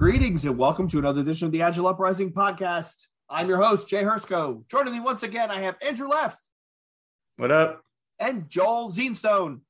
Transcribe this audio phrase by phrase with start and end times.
[0.00, 3.06] Greetings and welcome to another edition of the Agile Uprising podcast.
[3.28, 4.66] I'm your host, Jay Hrcsko.
[4.70, 6.38] Joining me once again, I have Andrew Leff
[7.36, 7.82] What up?
[8.18, 9.60] and Joel Zinstone.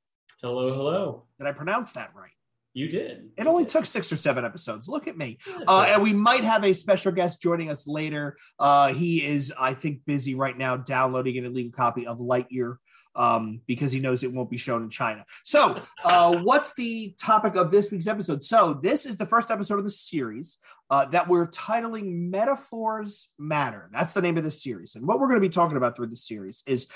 [0.41, 1.25] Hello, hello.
[1.41, 2.31] Did I pronounce that right?
[2.75, 3.31] You did.
[3.37, 3.71] It You only did.
[3.71, 4.89] took six or seven episodes.
[4.89, 5.39] Look at me.
[5.67, 8.37] Uh, and we might have a special guest joining us later.
[8.61, 12.77] Uh, he is, I think, busy right now downloading an illegal copy of Lightyear
[13.17, 15.25] um, because he knows it won't be shown in China.
[15.45, 18.45] So, uh, what's the topic of this week's episode?
[18.45, 20.59] So, this is the first episode of the series
[20.91, 23.91] uh, that we're titling Metaphors Matter.
[23.93, 24.95] That's the name of this series.
[24.95, 26.89] And what we're going to be talking about through this series is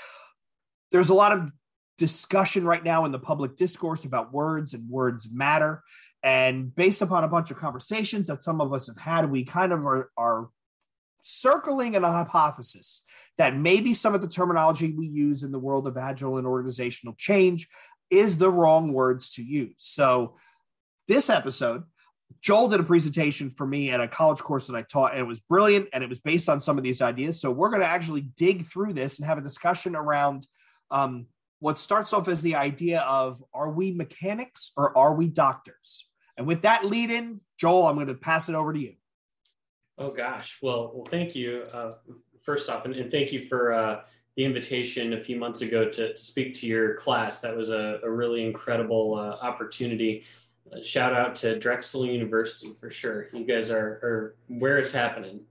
[0.91, 1.51] there's a lot of
[1.97, 5.83] discussion right now in the public discourse about words and words matter.
[6.23, 9.71] And based upon a bunch of conversations that some of us have had, we kind
[9.71, 10.49] of are, are
[11.21, 13.03] circling an hypothesis
[13.37, 17.15] that maybe some of the terminology we use in the world of agile and organizational
[17.15, 17.67] change
[18.09, 19.73] is the wrong words to use.
[19.77, 20.35] So,
[21.07, 21.83] this episode,
[22.41, 25.27] Joel did a presentation for me at a college course that I taught, and it
[25.27, 27.39] was brilliant and it was based on some of these ideas.
[27.39, 30.47] So, we're going to actually dig through this and have a discussion around
[30.91, 31.27] um,
[31.59, 36.07] what starts off as the idea of are we mechanics or are we doctors?
[36.37, 38.93] And with that lead in, Joel, I'm going to pass it over to you.
[39.97, 40.59] Oh gosh.
[40.61, 41.63] Well, well, thank you.
[41.71, 41.93] Uh,
[42.45, 44.01] first off, and, and thank you for uh,
[44.35, 47.41] the invitation a few months ago to, speak to your class.
[47.41, 50.23] That was a, a really incredible uh, opportunity.
[50.71, 53.27] Uh, shout out to Drexel University for sure.
[53.33, 55.41] You guys are, are where it's happening.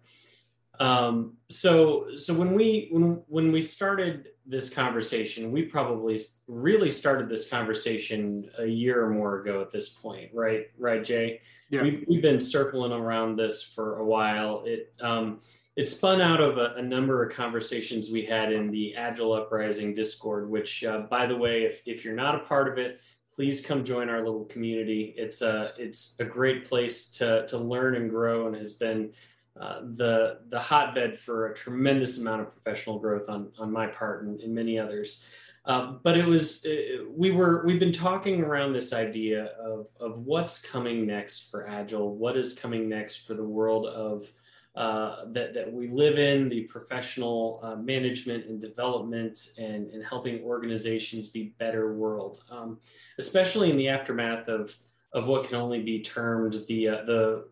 [0.80, 7.28] Um, so, so when we when when we started this conversation, we probably really started
[7.28, 10.66] this conversation a year or more ago at this point, right?
[10.76, 11.40] Right, Jay?
[11.70, 11.82] Yeah.
[11.82, 14.64] We've, we've been circling around this for a while.
[14.66, 15.40] It um,
[15.76, 19.94] it spun out of a, a number of conversations we had in the Agile Uprising
[19.94, 20.48] Discord.
[20.48, 23.00] Which, uh, by the way, if if you're not a part of it,
[23.34, 25.14] please come join our little community.
[25.16, 29.12] It's a it's a great place to to learn and grow, and has been
[29.60, 34.24] uh, the the hotbed for a tremendous amount of professional growth on on my part
[34.24, 35.24] and, and many others.
[35.66, 40.18] Um, but it was uh, we were we've been talking around this idea of of
[40.18, 44.30] what's coming next for agile, what is coming next for the world of
[44.74, 50.42] uh, that that we live in, the professional uh, management and development, and and helping
[50.42, 52.78] organizations be better world, um,
[53.18, 54.74] especially in the aftermath of
[55.12, 57.44] of what can only be termed the uh, the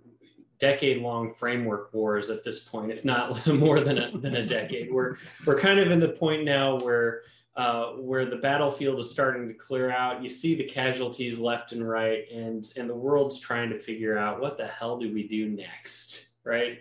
[0.62, 4.92] decade long framework wars at this point, if not more than a, than a decade.
[4.92, 7.22] We're, we're kind of in the point now where,
[7.56, 10.22] uh, where the battlefield is starting to clear out.
[10.22, 14.40] You see the casualties left and right, and, and the world's trying to figure out
[14.40, 16.78] what the hell do we do next, right?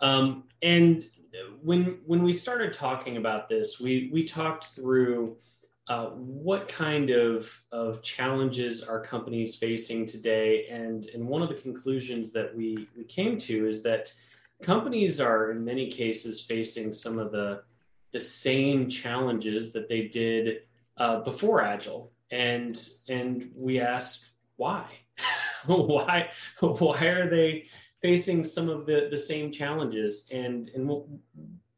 [0.00, 1.04] Um, and
[1.62, 5.36] when, when we started talking about this, we, we talked through
[5.88, 10.66] uh, what kind of, of challenges are companies facing today?
[10.68, 14.12] And, and one of the conclusions that we, we came to is that
[14.62, 17.62] companies are in many cases facing some of the,
[18.12, 20.62] the same challenges that they did
[20.96, 22.12] uh, before Agile.
[22.32, 22.76] And,
[23.08, 24.86] and we asked why?
[25.66, 26.30] why,
[26.60, 27.66] why are they
[28.02, 30.30] facing some of the, the same challenges?
[30.32, 31.08] And, and we'll,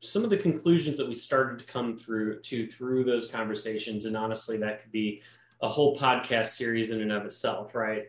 [0.00, 4.16] some of the conclusions that we started to come through to through those conversations and
[4.16, 5.20] honestly that could be
[5.60, 8.04] a whole podcast series in and of itself right?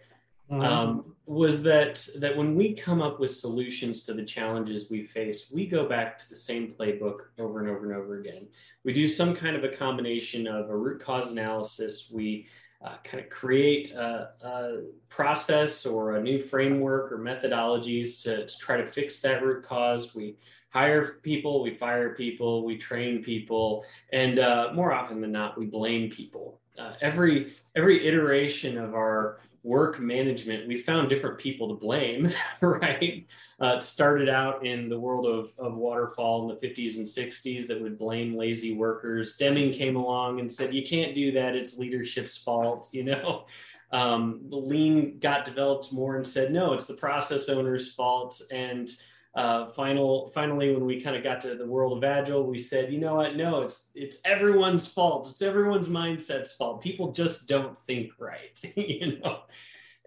[0.52, 5.52] Um, was that that when we come up with solutions to the challenges we face
[5.54, 8.48] we go back to the same playbook over and over and over again.
[8.84, 12.12] We do some kind of a combination of a root cause analysis.
[12.14, 12.48] We
[12.82, 18.58] uh, kind of create a, a, process or a new framework or methodologies to, to
[18.58, 20.38] try to fix that root cause we
[20.70, 23.84] hire people, we fire people, we train people,
[24.14, 26.60] and uh, more often than not, we blame people.
[26.78, 32.32] Uh, every every iteration of our work management, we found different people to blame.
[32.62, 33.26] Right?
[33.62, 37.68] Uh, it started out in the world of, of waterfall in the 50s and 60s
[37.68, 39.36] that would blame lazy workers.
[39.38, 41.56] Deming came along and said, "You can't do that.
[41.56, 43.46] It's leadership's fault." You know.
[43.92, 48.40] um, the lean got developed more and said, no, it's the process owner's fault.
[48.52, 48.88] And
[49.40, 52.92] uh, final, finally, when we kind of got to the world of agile, we said,
[52.92, 53.38] you know what?
[53.38, 55.30] No, it's it's everyone's fault.
[55.30, 56.82] It's everyone's mindset's fault.
[56.82, 59.44] People just don't think right, you know.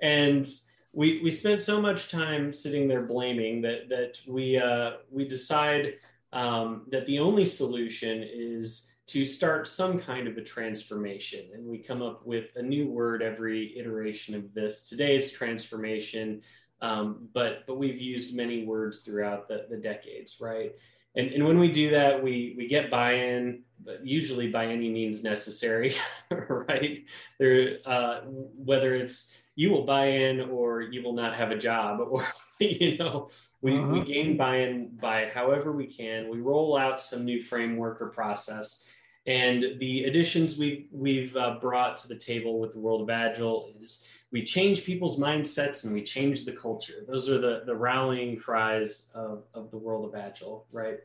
[0.02, 0.46] And
[0.92, 5.94] we we spent so much time sitting there blaming that that we uh, we decide
[6.34, 11.46] um, that the only solution is to start some kind of a transformation.
[11.54, 14.88] And we come up with a new word every iteration of this.
[14.88, 16.42] Today it's transformation,
[16.82, 20.72] um, but but we've used many words throughout the, the decades, right?
[21.14, 25.22] And, and when we do that, we we get buy-in, but usually by any means
[25.22, 25.94] necessary,
[26.30, 27.04] right?
[27.38, 32.00] There, uh, whether it's you will buy in or you will not have a job,
[32.10, 32.26] or
[32.58, 33.30] you know,
[33.60, 33.86] we, uh-huh.
[33.88, 36.28] we gain buy-in by however we can.
[36.28, 38.86] We roll out some new framework or process.
[39.24, 43.72] And the additions we, we've uh, brought to the table with the world of Agile
[43.80, 47.04] is we change people's mindsets and we change the culture.
[47.06, 50.98] Those are the, the rallying cries of, of the world of Agile, right?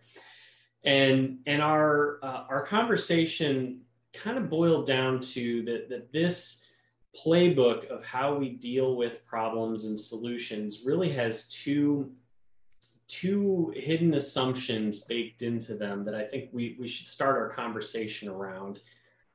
[0.86, 3.82] And, and our, uh, our conversation
[4.14, 6.66] kind of boiled down to that, that this
[7.26, 12.12] playbook of how we deal with problems and solutions really has two
[13.08, 18.28] two hidden assumptions baked into them that I think we, we should start our conversation
[18.28, 18.82] around.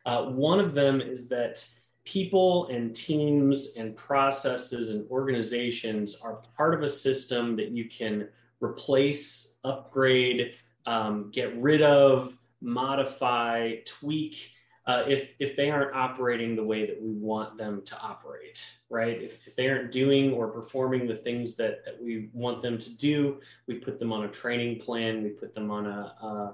[0.05, 1.67] Uh, one of them is that
[2.05, 8.29] people and teams and processes and organizations are part of a system that you can
[8.61, 10.55] replace, upgrade,
[10.87, 14.53] um, get rid of, modify, tweak,
[14.87, 19.23] uh, if if they aren't operating the way that we want them to operate, right?
[19.23, 22.97] If, if they aren't doing or performing the things that, that we want them to
[22.97, 25.23] do, we put them on a training plan.
[25.23, 26.53] We put them on a uh,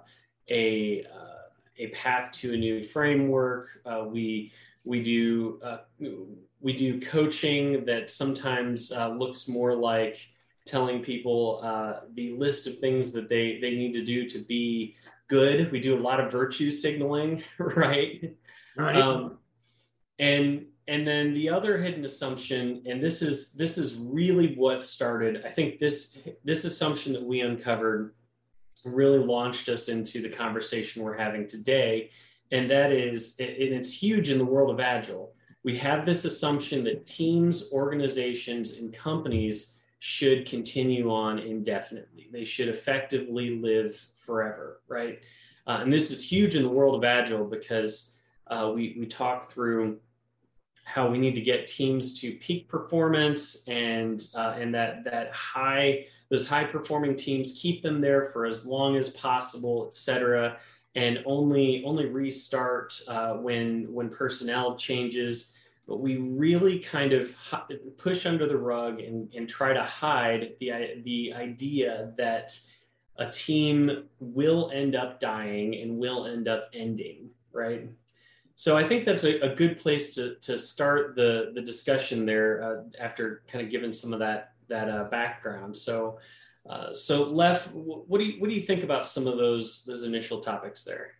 [0.50, 1.38] a uh,
[1.78, 3.68] a path to a new framework.
[3.86, 4.52] Uh, we
[4.88, 5.78] we do uh,
[6.60, 10.18] we do coaching that sometimes uh, looks more like
[10.66, 11.60] telling people
[12.14, 14.96] the list of things that they they need to do to be
[15.28, 15.70] good.
[15.70, 18.34] We do a lot of virtue signaling, right?
[18.76, 18.96] Right.
[18.96, 19.38] Um,
[20.18, 25.44] and and then the other hidden assumption, and this is this is really what started.
[25.44, 28.14] I think this this assumption that we uncovered
[28.84, 32.10] really launched us into the conversation we're having today,
[32.50, 35.34] and that is, and it's huge in the world of agile.
[35.64, 42.28] We have this assumption that teams, organizations, and companies should continue on indefinitely.
[42.32, 45.20] They should effectively live forever, right?
[45.66, 49.50] Uh, and this is huge in the world of Agile because uh, we, we talk
[49.50, 49.98] through
[50.84, 56.06] how we need to get teams to peak performance and uh, and that that high
[56.30, 60.56] those high performing teams keep them there for as long as possible, et cetera,
[60.98, 65.54] and only only restart uh, when when personnel changes
[65.86, 67.34] but we really kind of
[67.96, 70.70] push under the rug and, and try to hide the,
[71.02, 72.60] the idea that
[73.16, 77.88] a team will end up dying and will end up ending, right?
[78.54, 82.62] So I think that's a, a good place to, to start the, the discussion there
[82.62, 85.74] uh, after kind of giving some of that, that uh, background.
[85.74, 86.18] So,
[86.68, 90.02] uh, so Leff, what do you, what do you think about some of those, those
[90.02, 91.12] initial topics there?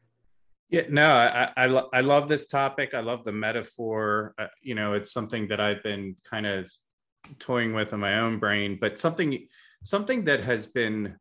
[0.70, 2.92] Yeah, no, I I, I love this topic.
[2.92, 4.34] I love the metaphor.
[4.38, 6.70] Uh, you know, it's something that I've been kind of
[7.38, 9.48] toying with in my own brain, but something
[9.82, 11.16] something that has been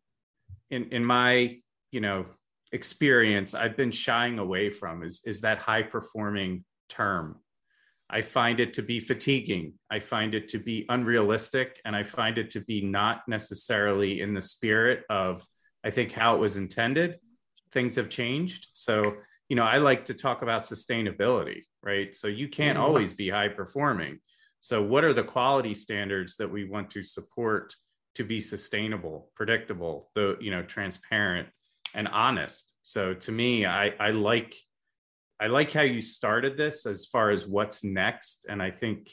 [0.70, 1.60] in in my
[1.92, 2.26] you know
[2.74, 7.40] experience I've been shying away from is is that high performing term.
[8.10, 9.74] I find it to be fatiguing.
[9.92, 14.34] I find it to be unrealistic, and I find it to be not necessarily in
[14.34, 15.46] the spirit of
[15.84, 17.20] I think how it was intended.
[17.72, 19.18] Things have changed, so
[19.50, 22.16] you know, I like to talk about sustainability, right?
[22.16, 22.86] So you can't mm-hmm.
[22.86, 24.20] always be high performing.
[24.60, 27.76] So what are the quality standards that we want to support
[28.16, 31.48] to be sustainable, predictable, the you know, transparent
[31.94, 32.74] and honest?
[32.82, 34.56] So to me, I I like
[35.40, 38.46] I like how you started this as far as what's next.
[38.50, 39.12] And I think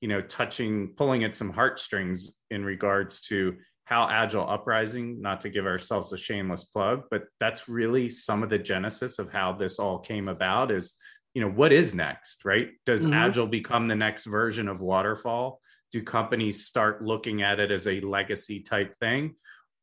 [0.00, 5.50] you know touching pulling at some heartstrings in regards to how agile uprising not to
[5.50, 9.78] give ourselves a shameless plug but that's really some of the genesis of how this
[9.78, 10.98] all came about is
[11.34, 12.70] you know what is next right?
[12.84, 13.14] Does mm-hmm.
[13.14, 15.60] agile become the next version of waterfall?
[15.90, 19.34] Do companies start looking at it as a legacy type thing?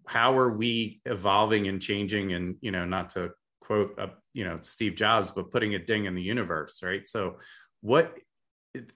[0.08, 2.34] How are we evolving and changing?
[2.34, 3.32] And you know not to
[3.62, 7.08] quote uh, you know steve jobs but putting a ding in the universe right?
[7.08, 7.38] So
[7.82, 8.16] what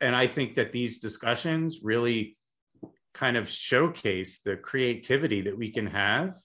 [0.02, 2.38] and i think that these discussions really
[3.13, 6.36] kind of showcase the creativity that we can have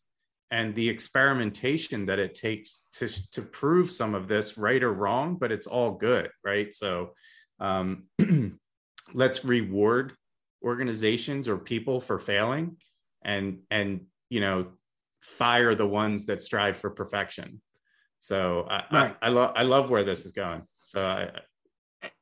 [0.50, 5.36] and the experimentation that it takes to to prove some of this right or wrong
[5.38, 6.74] but it's all good right?
[6.74, 7.12] So
[7.60, 8.04] um,
[9.14, 10.14] let's reward
[10.62, 12.76] organizations or people for failing
[13.22, 14.68] and and you know
[15.22, 17.60] fire the ones that strive for perfection
[18.18, 19.16] so i right.
[19.22, 21.30] I, I love i love where this is going so i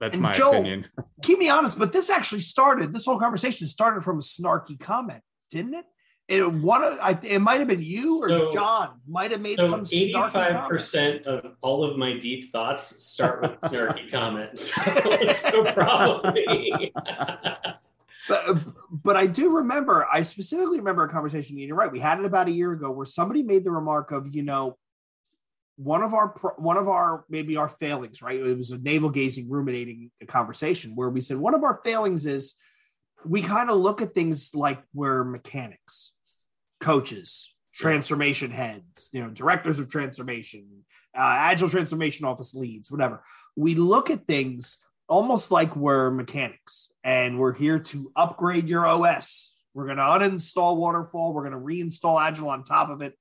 [0.01, 0.87] that's and my Joe, opinion
[1.23, 5.23] keep me honest but this actually started this whole conversation started from a snarky comment
[5.51, 5.85] didn't it
[6.29, 9.59] it one of I, it might have been you or so, John might have made
[9.59, 14.77] so some eighty-five percent of all of my deep thoughts start with snarky comments.
[15.37, 16.93] So probably.
[18.29, 18.59] but
[18.91, 20.07] but I do remember.
[20.13, 21.59] I specifically remember a conversation.
[21.59, 21.93] You're right.
[21.93, 24.77] We had it about a year ago where somebody made the remark of you know
[25.77, 28.23] one of our one of our maybe our failings.
[28.23, 28.41] Right.
[28.41, 32.55] It was a navel gazing, ruminating conversation where we said one of our failings is
[33.25, 36.13] we kind of look at things like we're mechanics
[36.81, 40.85] coaches, transformation heads, you know, directors of transformation,
[41.17, 43.23] uh, agile transformation office leads, whatever.
[43.57, 44.79] We look at things
[45.09, 49.55] almost like we're mechanics and we're here to upgrade your OS.
[49.75, 51.33] We're going to uninstall waterfall.
[51.33, 53.15] We're going to reinstall agile on top of it.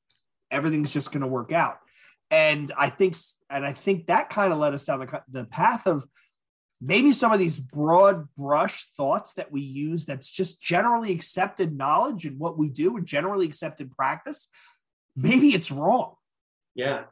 [0.52, 1.78] Everything's just going to work out.
[2.32, 3.16] And I think,
[3.50, 6.06] and I think that kind of led us down the, the path of
[6.82, 12.26] maybe some of these broad brush thoughts that we use that's just generally accepted knowledge
[12.26, 14.50] and what we do and generally accepted practice
[15.16, 16.16] maybe it's wrong.
[16.74, 17.04] Yeah.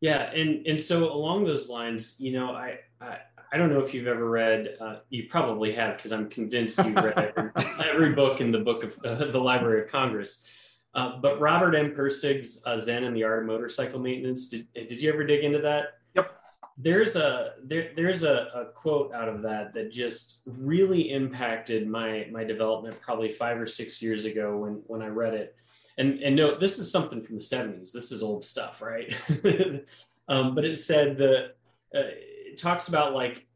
[0.00, 0.30] Yeah.
[0.30, 3.18] And and so along those lines you know i i,
[3.52, 6.94] I don't know if you've ever read uh, you probably have because i'm convinced you've
[6.94, 7.50] read every,
[7.84, 10.46] every, book in the book of uh, the library of congress
[10.94, 15.00] uh, but robert m Pirsig's uh, zen and the art of motorcycle maintenance did, did
[15.00, 16.32] you ever dig into that Yep.
[16.76, 22.26] there's a there, there's a, a, quote out of that that just really impacted my
[22.32, 25.54] my development probably five or six years ago when when I read it.
[25.98, 27.92] And and no, this is something from the 70s.
[27.92, 29.14] This is old stuff, right?
[30.28, 31.52] um, but it said the
[31.94, 32.10] uh,
[32.50, 33.46] it talks about like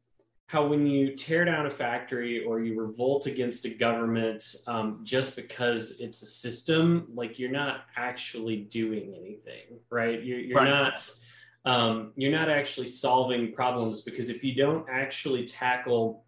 [0.54, 5.34] how when you tear down a factory or you revolt against a government um, just
[5.34, 10.22] because it's a system, like you're not actually doing anything, right?
[10.22, 10.68] You're, you're right.
[10.68, 11.10] not
[11.64, 16.24] um, you're not actually solving problems because if you don't actually tackle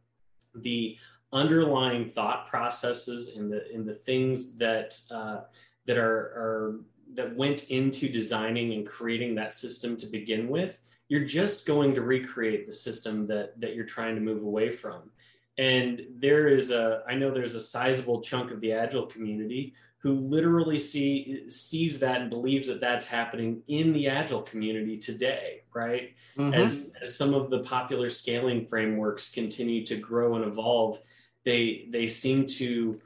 [0.56, 0.96] the
[1.32, 5.42] underlying thought processes and the in the things that uh,
[5.84, 6.80] that are, are
[7.14, 12.02] that went into designing and creating that system to begin with, you're just going to
[12.02, 15.10] recreate the system that that you're trying to move away from.
[15.58, 20.12] And there is a, I know there's a sizable chunk of the agile community who
[20.12, 26.14] literally see sees that and believes that that's happening in the agile community today right
[26.36, 26.54] mm-hmm.
[26.54, 30.98] as, as some of the popular scaling frameworks continue to grow and evolve
[31.44, 32.96] they they seem to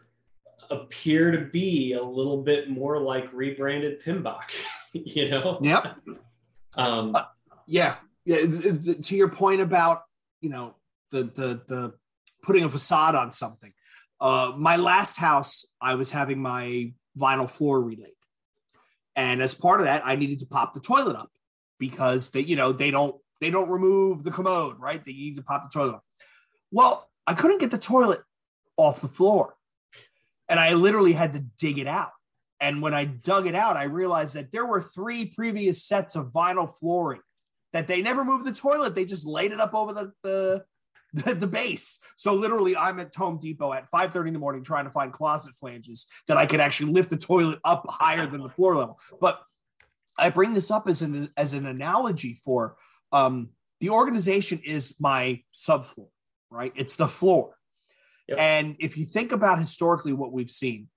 [0.71, 4.43] appear to be a little bit more like rebranded PMBOK,
[4.93, 5.59] you know?
[5.61, 6.01] Yep.
[6.77, 7.17] Um,
[7.71, 7.97] yeah.
[8.25, 8.39] yeah.
[9.03, 10.03] To your point about,
[10.41, 10.75] you know,
[11.11, 11.95] the, the, the
[12.43, 13.73] putting a facade on something.
[14.21, 18.13] Uh, my last house, I was having my vinyl floor relaid.
[19.17, 21.31] And as part of that, I needed to pop the toilet up
[21.79, 25.03] because they, you know, they don't they don't remove the commode, right?
[25.05, 26.05] They need to pop the toilet up.
[26.71, 28.21] Well, I couldn't get the toilet
[28.77, 29.55] off the floor.
[30.49, 32.11] And I literally had to dig it out.
[32.61, 36.33] And when I dug it out, I realized that there were three previous sets of
[36.33, 37.21] vinyl flooring
[37.73, 38.95] that they never moved the toilet.
[38.95, 40.65] They just laid it up over the, the
[41.13, 41.99] the, the base.
[42.17, 45.55] So literally, I'm at Home Depot at 5:30 in the morning trying to find closet
[45.57, 48.99] flanges that I could actually lift the toilet up higher than the floor level.
[49.21, 49.41] But
[50.17, 52.77] I bring this up as an as an analogy for
[53.13, 53.51] um,
[53.81, 56.09] the organization is my subfloor,
[56.51, 56.73] right?
[56.77, 57.57] It's the floor.
[58.29, 58.39] Yep.
[58.39, 60.89] And if you think about historically what we've seen,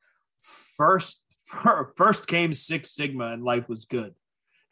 [0.41, 1.23] first
[1.95, 4.13] first came Six Sigma and life was good.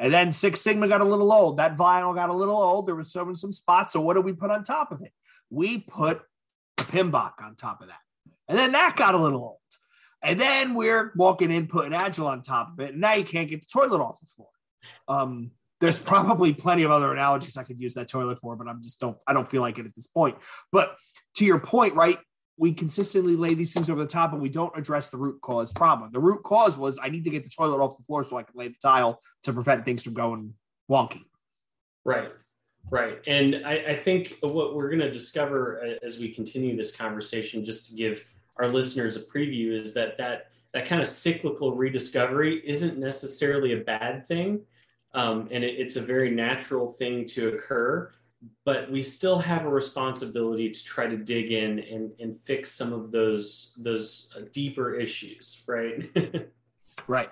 [0.02, 1.58] And then Six Sigma got a little old.
[1.58, 2.88] That vinyl got a little old.
[2.88, 3.94] There was some some spots.
[3.94, 5.14] So what did we put on top of it?
[5.52, 6.22] we put
[6.78, 8.00] PMBOK on top of that.
[8.48, 9.58] And then that got a little old.
[10.24, 12.94] And then we're walking in, putting Agile on top of it.
[12.94, 14.50] And now you can't get the toilet off the floor.
[15.08, 18.82] Um, there's probably plenty of other analogies I could use that toilet for, but I'm
[18.82, 20.38] just don't I don't feel like it at this point.
[20.72, 20.96] But
[21.36, 22.18] to your point, right?
[22.62, 25.74] We consistently lay these things over the top and we don't address the root cause
[25.74, 26.12] problem.
[26.14, 28.44] The root cause was I need to get the toilet off the floor so I
[28.44, 30.54] can lay the tile to prevent things from going
[30.88, 31.24] wonky.
[32.06, 32.32] Right.
[32.92, 33.20] Right.
[33.26, 37.66] And I, I think what we're going to discover uh, as we continue this conversation,
[37.66, 38.24] just to give
[38.58, 43.78] our listeners a preview, is that that, that kind of cyclical rediscovery isn't necessarily a
[43.78, 44.62] bad thing.
[45.16, 48.12] Um, and it, it's a very natural thing to occur.
[48.66, 52.92] But we still have a responsibility to try to dig in and, and fix some
[52.92, 56.10] of those those uh, deeper issues, right?
[57.08, 57.30] right.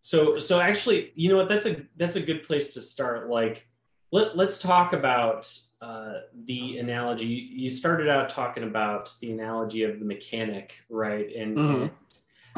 [0.00, 1.48] So so actually, you know what?
[1.48, 3.28] That's a that's a good place to start.
[3.28, 3.66] Like
[4.12, 6.12] let, us talk about uh,
[6.44, 7.24] the analogy.
[7.24, 11.34] You started out talking about the analogy of the mechanic, right?
[11.34, 11.82] And, mm-hmm.
[11.82, 11.90] and,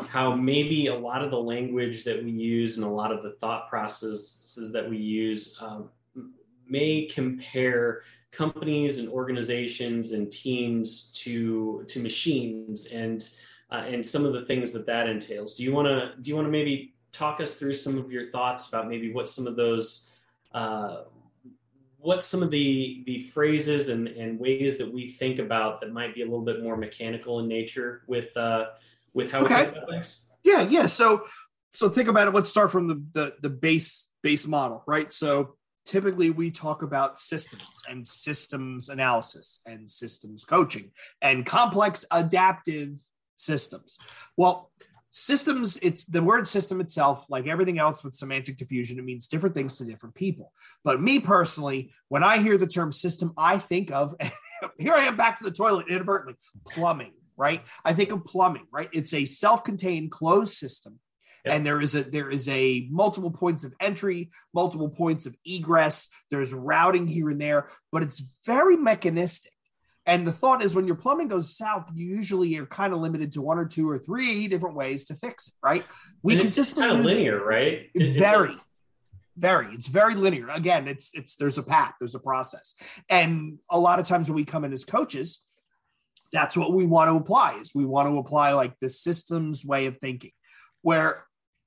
[0.08, 3.36] how maybe a lot of the language that we use and a lot of the
[3.40, 5.88] thought processes that we use um,
[6.68, 8.02] may compare
[8.32, 13.28] companies and organizations and teams to to machines and
[13.70, 15.54] uh, and some of the things that that entails.
[15.54, 18.30] Do you want to do you want to maybe talk us through some of your
[18.30, 20.10] thoughts about maybe what some of those
[20.52, 21.02] uh,
[21.98, 26.14] what some of the the phrases and, and ways that we think about that might
[26.14, 28.66] be a little bit more mechanical in nature with uh,
[29.14, 29.54] with how okay.
[29.54, 30.28] we think about things?
[30.42, 30.86] Yeah, yeah.
[30.86, 31.26] So
[31.70, 32.34] so think about it.
[32.34, 35.12] Let's start from the the, the base base model, right?
[35.12, 40.90] So typically we talk about systems and systems analysis and systems coaching
[41.22, 42.98] and complex adaptive
[43.36, 43.98] systems.
[44.36, 44.70] Well,
[45.10, 49.54] systems it's the word system itself like everything else with semantic diffusion it means different
[49.54, 50.52] things to different people.
[50.82, 54.12] But me personally when i hear the term system i think of
[54.78, 56.34] here i am back to the toilet inadvertently
[56.66, 57.62] plumbing right?
[57.84, 58.88] I think of plumbing right?
[58.92, 60.98] It's a self-contained closed system
[61.44, 66.08] and there is a there is a multiple points of entry multiple points of egress
[66.30, 69.52] there's routing here and there but it's very mechanistic
[70.06, 73.32] and the thought is when your plumbing goes south, you usually are kind of limited
[73.32, 75.84] to one or two or three different ways to fix it, right?
[76.22, 77.88] We and consistently kind of linear, right?
[77.94, 78.58] very, like-
[79.36, 79.74] very.
[79.74, 80.48] It's very linear.
[80.48, 82.74] Again, it's it's there's a path, there's a process.
[83.08, 85.40] And a lot of times when we come in as coaches,
[86.32, 89.86] that's what we want to apply is we want to apply like the systems way
[89.86, 90.32] of thinking
[90.82, 91.24] where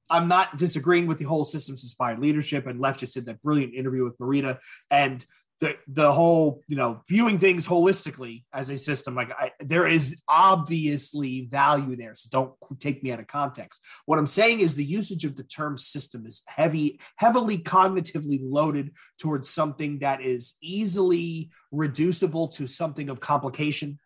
[0.09, 3.73] I'm not disagreeing with the whole systems inspired leadership and Leff just did that brilliant
[3.73, 4.59] interview with Marita.
[4.89, 5.25] And
[5.59, 10.21] the the whole you know viewing things holistically as a system like I, there is
[10.27, 13.83] obviously value there so don't take me out of context.
[14.05, 18.91] What i'm saying is the usage of the term system is heavy heavily cognitively loaded
[19.19, 23.99] towards something that is easily reducible to something of complication.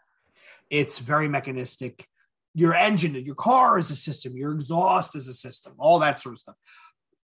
[0.70, 2.08] It's very mechanistic
[2.53, 6.34] your engine your car is a system your exhaust is a system all that sort
[6.34, 6.56] of stuff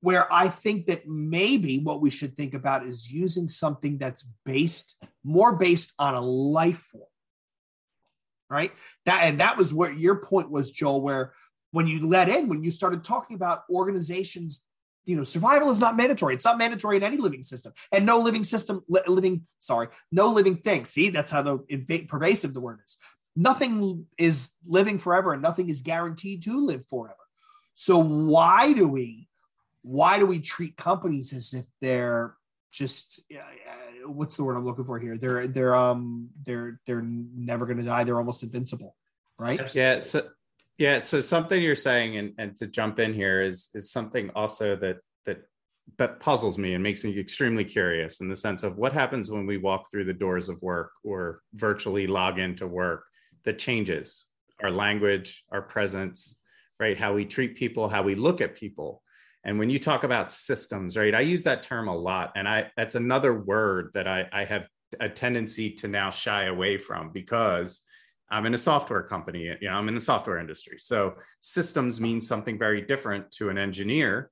[0.00, 5.02] where I think that maybe what we should think about is using something that's based
[5.22, 7.04] more based on a life form.
[8.48, 8.72] Right?
[9.06, 11.34] That and that was where your point was, Joel, where
[11.70, 14.62] when you let in, when you started talking about organizations,
[15.04, 16.34] you know, survival is not mandatory.
[16.34, 20.56] It's not mandatory in any living system, and no living system, living, sorry, no living
[20.56, 20.84] thing.
[20.84, 21.58] See, that's how the
[22.08, 22.96] pervasive the word is.
[23.36, 27.16] Nothing is living forever, and nothing is guaranteed to live forever.
[27.74, 29.28] So why do we
[29.82, 32.36] why do we treat companies as if they're
[32.72, 35.16] just uh, what's the word I'm looking for here?
[35.16, 38.04] They're they're um they're they're never going to die.
[38.04, 38.96] They're almost invincible,
[39.38, 39.74] right?
[39.74, 40.00] Yeah.
[40.00, 40.28] So
[40.78, 40.98] yeah.
[40.98, 44.98] So something you're saying, and and to jump in here is is something also that
[45.26, 45.42] that
[45.98, 49.46] that puzzles me and makes me extremely curious in the sense of what happens when
[49.46, 53.04] we walk through the doors of work or virtually log into work
[53.44, 54.26] that changes
[54.62, 56.40] our language, our presence,
[56.78, 56.98] right?
[56.98, 59.02] How we treat people, how we look at people
[59.44, 62.32] and when you talk about systems, right, I use that term a lot.
[62.36, 64.66] And I that's another word that I, I have
[64.98, 67.80] a tendency to now shy away from because
[68.30, 70.78] I'm in a software company, you know, I'm in the software industry.
[70.78, 74.30] So systems means something very different to an engineer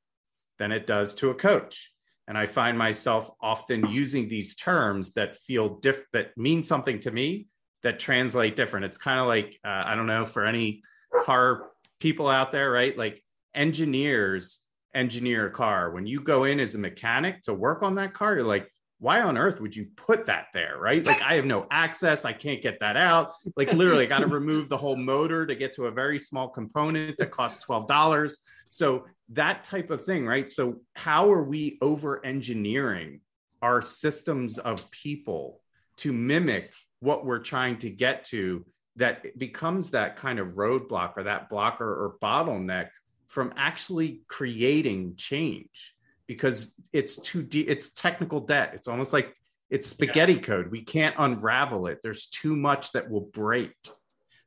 [0.59, 1.93] than it does to a coach.
[2.29, 7.11] And I find myself often using these terms that feel diff that mean something to
[7.11, 7.49] me
[7.83, 8.87] that translate different.
[8.87, 10.83] It's kind of like uh, I don't know for any
[11.23, 12.97] car people out there, right?
[12.97, 13.23] Like
[13.55, 14.61] engineers
[14.95, 15.91] engineer a car.
[15.91, 19.23] When you go in as a mechanic to work on that car, you're like, why
[19.23, 20.77] on earth would you put that there?
[20.79, 21.07] Right.
[21.07, 22.25] Like, I have no access.
[22.25, 23.33] I can't get that out.
[23.57, 26.49] Like, literally, I got to remove the whole motor to get to a very small
[26.49, 28.37] component that costs $12.
[28.71, 30.27] So, that type of thing.
[30.27, 30.51] Right.
[30.51, 33.21] So, how are we over engineering
[33.63, 35.61] our systems of people
[35.99, 38.65] to mimic what we're trying to get to?
[38.97, 42.89] That becomes that kind of roadblock or that blocker or bottleneck
[43.29, 45.95] from actually creating change
[46.27, 49.35] because it's too deep it's technical debt it's almost like
[49.71, 50.41] it's spaghetti yeah.
[50.41, 53.73] code we can't unravel it there's too much that will break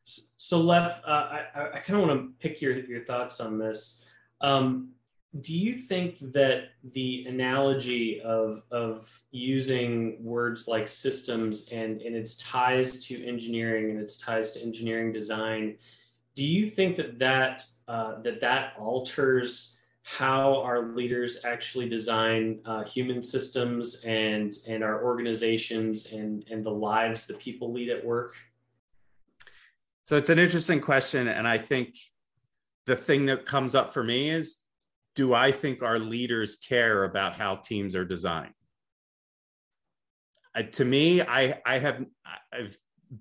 [0.04, 4.06] so Leff uh, i, I kind of want to pick your, your thoughts on this
[4.42, 4.90] um,
[5.40, 12.36] do you think that the analogy of, of using words like systems and, and its
[12.38, 15.78] ties to engineering and its ties to engineering design
[16.36, 22.84] do you think that that uh, that that alters how our leaders actually design uh,
[22.84, 28.34] human systems and and our organizations and and the lives that people lead at work?
[30.04, 31.96] So it's an interesting question and i think
[32.86, 34.58] the thing that comes up for me is
[35.16, 38.54] do i think our leaders care about how teams are designed
[40.54, 42.06] uh, to me, I I have
[42.54, 42.78] I've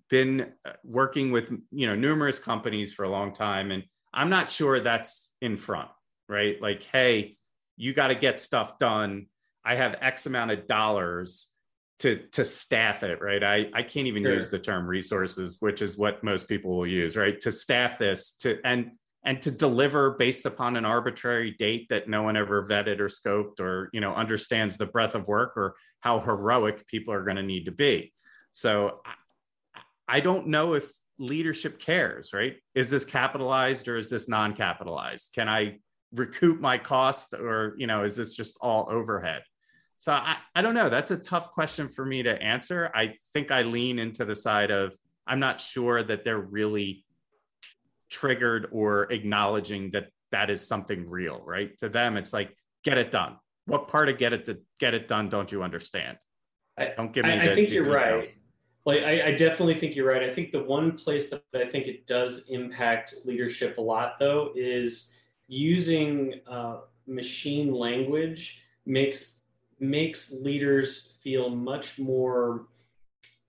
[0.08, 4.50] been uh, working with you know numerous companies for a long time, and I'm not
[4.50, 5.90] sure that's in front,
[6.28, 6.60] right?
[6.60, 7.36] Like, hey,
[7.76, 9.26] you got to get stuff done.
[9.64, 11.48] I have X amount of dollars
[12.00, 13.42] to to staff it, right?
[13.44, 14.34] I I can't even sure.
[14.34, 17.38] use the term resources, which is what most people will use, right?
[17.42, 18.92] To staff this to and
[19.24, 23.60] and to deliver based upon an arbitrary date that no one ever vetted or scoped
[23.60, 27.42] or you know understands the breadth of work or how heroic people are going to
[27.42, 28.12] need to be.
[28.52, 28.90] So
[30.08, 32.56] i don't know if leadership cares right?
[32.74, 35.32] Is this capitalized or is this non-capitalized?
[35.34, 35.78] Can i
[36.12, 39.42] recoup my cost or you know is this just all overhead?
[39.98, 40.88] So I, I don't know.
[40.88, 42.90] That's a tough question for me to answer.
[42.94, 47.04] I think i lean into the side of i'm not sure that they're really
[48.10, 51.76] triggered or acknowledging that that is something real, right?
[51.78, 53.36] To them, it's like, get it done.
[53.66, 56.18] What part of get it to get it done don't you understand?
[56.78, 57.32] I, don't give me.
[57.32, 58.26] I, the, I think you're details.
[58.26, 58.36] right.
[58.86, 60.22] Like I, I, definitely think you're right.
[60.22, 64.52] I think the one place that I think it does impact leadership a lot, though,
[64.56, 65.16] is
[65.48, 69.40] using uh, machine language makes
[69.78, 72.66] makes leaders feel much more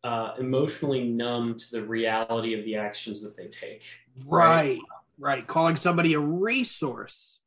[0.03, 3.83] uh, emotionally numb to the reality of the actions that they take.
[4.25, 4.79] Right,
[5.19, 5.45] right.
[5.45, 7.39] Calling somebody a resource,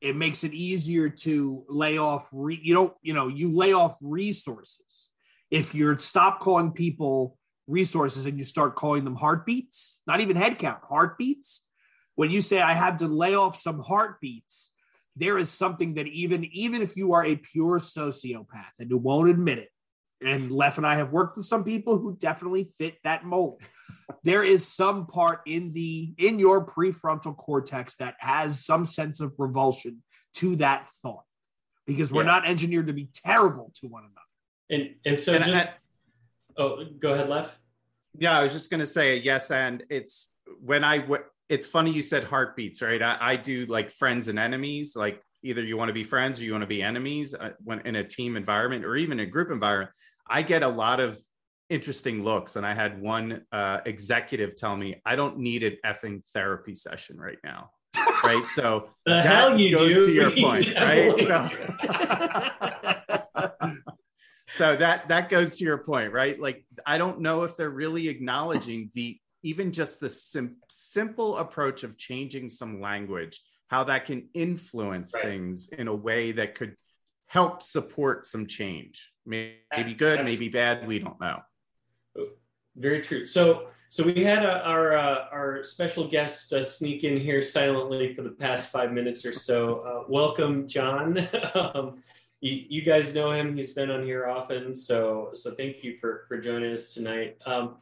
[0.00, 2.28] it makes it easier to lay off.
[2.32, 5.08] Re- you don't, you know, you lay off resources.
[5.50, 10.80] If you stop calling people resources and you start calling them heartbeats, not even headcount,
[10.88, 11.66] heartbeats.
[12.16, 14.72] When you say I have to lay off some heartbeats,
[15.14, 19.30] there is something that even even if you are a pure sociopath and you won't
[19.30, 19.70] admit it,
[20.22, 23.62] and Leff and I have worked with some people who definitely fit that mold.
[24.24, 29.32] there is some part in the in your prefrontal cortex that has some sense of
[29.38, 30.02] revulsion
[30.34, 31.24] to that thought
[31.86, 32.30] because we're yeah.
[32.30, 34.14] not engineered to be terrible to one another.
[34.70, 37.56] And and so and just I, oh, go ahead, Leff.
[38.18, 41.06] Yeah, I was just going to say yes, and it's when I
[41.48, 43.00] it's funny you said heartbeats, right?
[43.00, 46.44] I, I do like friends and enemies, like either you want to be friends or
[46.44, 49.50] you want to be enemies uh, when in a team environment or even a group
[49.50, 49.90] environment
[50.28, 51.18] i get a lot of
[51.70, 56.24] interesting looks and i had one uh, executive tell me i don't need an effing
[56.32, 57.70] therapy session right now
[58.24, 60.06] right so the that goes do.
[60.06, 61.48] to your point right so,
[64.48, 68.08] so that that goes to your point right like i don't know if they're really
[68.08, 74.28] acknowledging the even just the sim- simple approach of changing some language how that can
[74.34, 75.24] influence right.
[75.24, 76.74] things in a way that could
[77.28, 79.12] help support some change.
[79.24, 80.86] Maybe good, maybe bad.
[80.86, 81.40] We don't know.
[82.76, 83.26] Very true.
[83.26, 88.14] So, so we had a, our uh, our special guest uh, sneak in here silently
[88.14, 89.80] for the past five minutes or so.
[89.80, 91.28] Uh, welcome, John.
[91.54, 92.02] um,
[92.40, 94.74] you, you, guys know him; he's been on here often.
[94.74, 97.36] So, so thank you for for joining us tonight.
[97.44, 97.76] Um,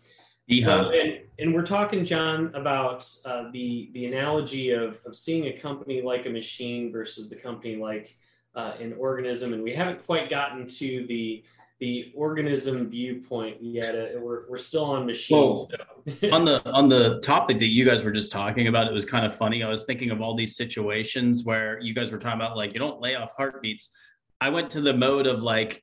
[0.64, 5.52] well, and, and we're talking, John, about uh, the the analogy of, of seeing a
[5.52, 8.16] company like a machine versus the company like
[8.57, 11.45] uh, an organism, and we haven't quite gotten to the
[11.79, 13.95] the organism viewpoint yet.
[13.95, 15.61] Uh, we're, we're still on machines.
[15.61, 15.71] Well,
[16.33, 19.27] on the on the topic that you guys were just talking about, it was kind
[19.27, 19.62] of funny.
[19.62, 22.81] I was thinking of all these situations where you guys were talking about like you
[22.81, 23.90] don't lay off heartbeats.
[24.40, 25.83] I went to the mode of like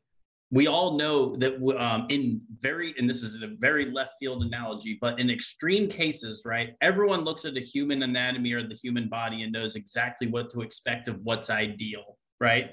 [0.52, 5.00] we all know that um, in very and this is a very left field analogy
[5.02, 9.42] but in extreme cases right everyone looks at the human anatomy or the human body
[9.42, 12.72] and knows exactly what to expect of what's ideal right?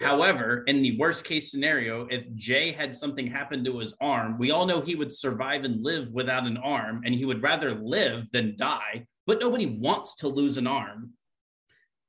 [0.00, 4.50] However in the worst case scenario if jay had something happen to his arm we
[4.50, 8.28] all know he would survive and live without an arm and he would rather live
[8.32, 11.10] than die but nobody wants to lose an arm.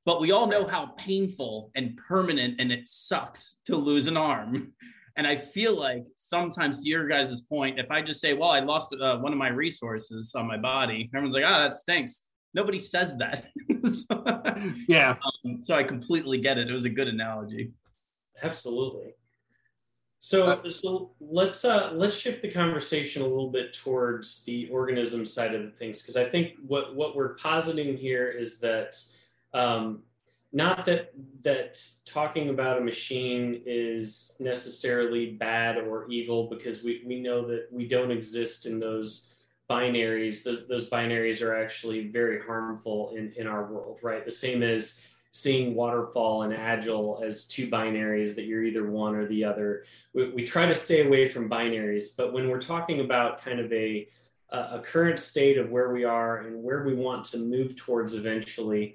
[0.05, 4.73] But we all know how painful and permanent and it sucks to lose an arm.
[5.15, 8.61] And I feel like sometimes, to your guys' point, if I just say, "Well, I
[8.61, 12.23] lost uh, one of my resources on my body," everyone's like, "Ah, oh, that stinks."
[12.53, 13.47] Nobody says that.
[13.91, 14.43] so,
[14.87, 15.15] yeah.
[15.45, 16.69] Um, so I completely get it.
[16.69, 17.73] It was a good analogy.
[18.41, 19.13] Absolutely.
[20.19, 25.25] So, uh, so let's uh, let's shift the conversation a little bit towards the organism
[25.25, 28.95] side of things because I think what what we're positing here is that
[29.53, 30.03] um,
[30.53, 31.11] not that
[31.41, 37.67] that talking about a machine is necessarily bad or evil because we, we know that
[37.71, 39.32] we don't exist in those
[39.75, 44.23] binaries those, those binaries are actually very harmful in, in our world right?
[44.31, 44.83] The same as
[45.43, 49.69] seeing waterfall and agile as two binaries that you're either one or the other.
[50.15, 53.69] We, we try to stay away from binaries but when we're talking about kind of
[53.87, 53.87] a
[54.77, 58.85] a current state of where we are and where we want to move towards eventually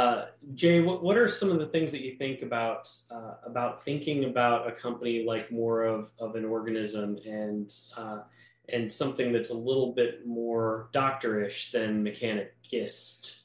[0.00, 0.20] Uh,
[0.62, 2.82] Jay, what, what are some of the things that you think about
[3.16, 7.08] uh, about thinking about a company like more of, of an organism
[7.42, 7.66] and
[8.00, 8.20] uh,
[8.68, 13.40] and something that's a little bit more doctorish than mechanicist?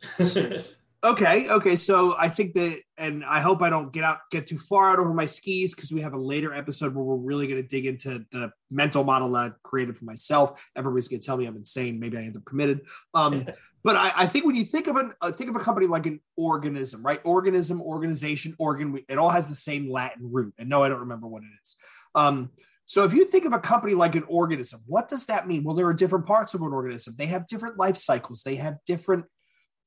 [1.03, 1.75] Okay, okay.
[1.75, 4.99] So I think that, and I hope I don't get out, get too far out
[4.99, 7.85] over my skis because we have a later episode where we're really going to dig
[7.85, 10.65] into the mental model that I've created for myself.
[10.77, 11.99] Everybody's going to tell me I'm insane.
[11.99, 12.85] Maybe I end up committed.
[13.13, 13.47] Um,
[13.83, 16.05] but I, I, think when you think of an, uh, think of a company like
[16.05, 17.19] an organism, right?
[17.25, 18.97] Organism, organization, organ.
[19.09, 20.53] It all has the same Latin root.
[20.57, 21.75] And no, I don't remember what it is.
[22.15, 22.49] Um,
[22.93, 25.63] so if you think of a company like an organism, what does that mean?
[25.63, 27.15] Well, there are different parts of an organism.
[27.17, 28.43] They have different life cycles.
[28.43, 29.25] They have different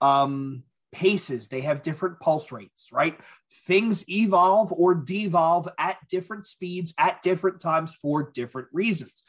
[0.00, 3.16] um, paces, they have different pulse rates, right?
[3.68, 9.22] Things evolve or devolve at different speeds at different times for different reasons.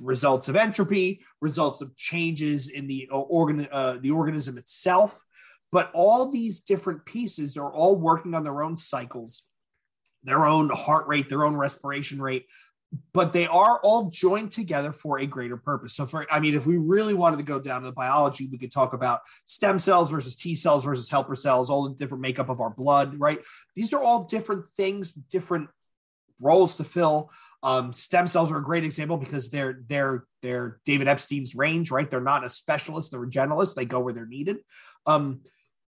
[0.00, 5.24] Results of entropy, results of changes in the uh, organ, uh, the organism itself,
[5.70, 9.44] but all these different pieces are all working on their own cycles,
[10.24, 12.46] their own heart rate, their own respiration rate,
[13.12, 15.94] but they are all joined together for a greater purpose.
[15.94, 18.58] So, for I mean, if we really wanted to go down to the biology, we
[18.58, 22.48] could talk about stem cells versus T cells versus helper cells, all the different makeup
[22.48, 23.40] of our blood, right?
[23.76, 25.68] These are all different things, different
[26.40, 27.30] roles to fill.
[27.62, 32.10] Um, stem cells are a great example because they're they're they're David Epstein's range, right?
[32.10, 33.74] They're not a specialist; they're a generalist.
[33.76, 34.58] They go where they're needed.
[35.06, 35.42] Um,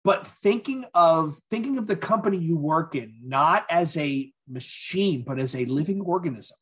[0.04, 5.40] but thinking of thinking of the company you work in not as a machine, but
[5.40, 6.58] as a living organism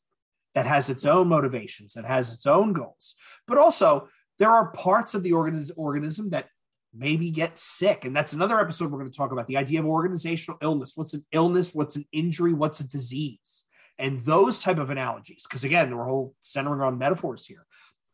[0.60, 3.16] that has its own motivations, that has its own goals.
[3.48, 6.50] But also, there are parts of the organiz- organism that
[6.94, 8.04] maybe get sick.
[8.04, 10.98] And that's another episode we're going to talk about the idea of organizational illness.
[10.98, 11.74] What's an illness?
[11.74, 12.52] What's an injury?
[12.52, 13.64] What's a disease?
[13.98, 15.46] And those type of analogies.
[15.48, 17.66] Because again, we're whole centering on metaphors here.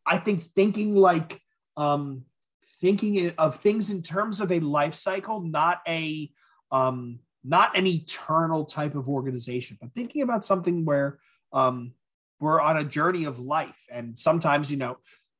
[0.05, 1.41] I think thinking like
[1.75, 2.25] um,
[2.79, 6.29] thinking of things in terms of a life cycle, not a
[6.71, 11.17] um, not an eternal type of organization, but thinking about something where
[11.51, 11.93] um,
[12.39, 13.77] we're on a journey of life.
[13.91, 14.97] And sometimes, you know,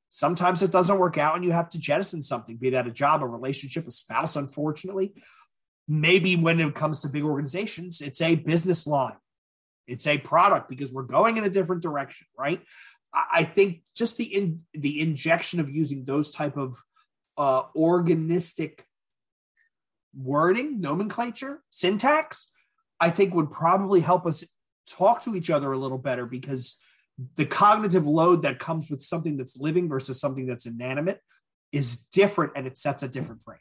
[0.10, 3.22] sometimes it doesn't work out and you have to jettison something, be that a job,
[3.22, 5.14] a relationship, a spouse, unfortunately.
[5.88, 9.18] Maybe when it comes to big organizations, it's a business line,
[9.88, 12.62] it's a product because we're going in a different direction, right?
[13.14, 16.82] I think just the in, the injection of using those type of
[17.38, 18.80] uh, organistic
[20.18, 22.50] wording, nomenclature, syntax,
[23.00, 24.44] I think would probably help us
[24.88, 26.78] talk to each other a little better because
[27.36, 31.22] the cognitive load that comes with something that's living versus something that's inanimate
[31.72, 33.60] is different and it sets a different frame.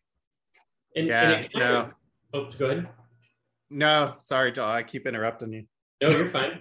[0.96, 1.90] And, yeah, and no.
[2.32, 2.88] Oh, go ahead.
[3.70, 4.68] No, sorry, Joel.
[4.68, 5.64] I keep interrupting you.
[6.00, 6.60] No, you're fine.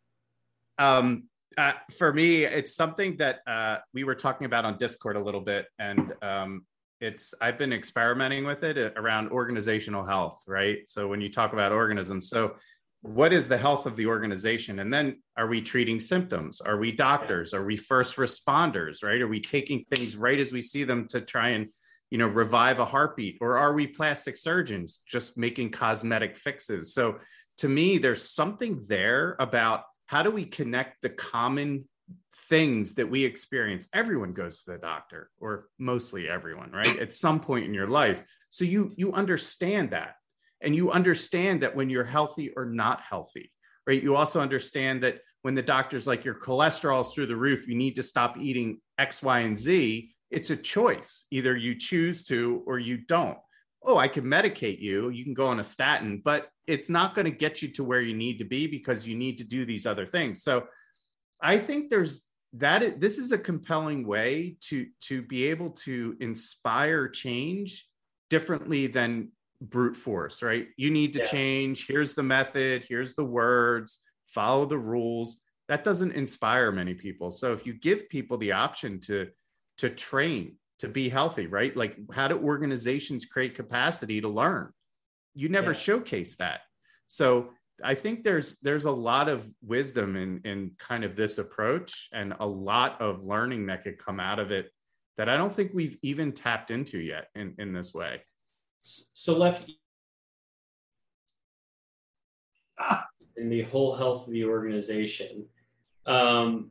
[0.78, 1.24] um,
[1.56, 5.40] uh, for me, it's something that uh, we were talking about on Discord a little
[5.40, 6.66] bit, and um,
[7.00, 10.78] it's I've been experimenting with it around organizational health, right?
[10.86, 12.54] So when you talk about organisms, so
[13.02, 14.80] what is the health of the organization?
[14.80, 16.60] And then are we treating symptoms?
[16.60, 17.54] Are we doctors?
[17.54, 19.20] Are we first responders right?
[19.20, 21.68] Are we taking things right as we see them to try and
[22.10, 23.38] you know revive a heartbeat?
[23.40, 26.92] Or are we plastic surgeons just making cosmetic fixes?
[26.92, 27.18] So
[27.58, 31.88] to me there's something there about how do we connect the common
[32.48, 33.88] things that we experience?
[33.94, 38.20] Everyone goes to the doctor or mostly everyone right at some point in your life.
[38.50, 40.14] So you you understand that
[40.62, 43.50] and you understand that when you're healthy or not healthy
[43.88, 44.02] right?
[44.02, 47.96] You also understand that when the doctor's like your cholesterol's through the roof you need
[47.96, 51.24] to stop eating x y and z it's a choice.
[51.30, 53.38] Either you choose to or you don't.
[53.82, 55.08] Oh i can medicate you.
[55.08, 58.02] You can go on a statin but it's not going to get you to where
[58.02, 60.42] you need to be because you need to do these other things.
[60.42, 60.66] So
[61.40, 67.08] i think there's that this is a compelling way to to be able to inspire
[67.08, 67.86] change
[68.28, 70.68] differently than brute force, right?
[70.76, 71.24] You need to yeah.
[71.26, 71.86] change.
[71.86, 75.42] Here's the method, here's the words, follow the rules.
[75.68, 77.30] That doesn't inspire many people.
[77.30, 79.28] So if you give people the option to
[79.78, 81.76] to train, to be healthy, right?
[81.76, 84.72] Like how do organizations create capacity to learn?
[85.34, 85.74] You never yeah.
[85.74, 86.60] showcase that.
[87.06, 87.46] So
[87.82, 92.34] I think there's there's a lot of wisdom in in kind of this approach and
[92.40, 94.70] a lot of learning that could come out of it
[95.16, 98.22] that I don't think we've even tapped into yet in, in this way.
[98.82, 99.68] So left
[103.36, 105.46] in the whole health of the organization.
[106.06, 106.70] Um,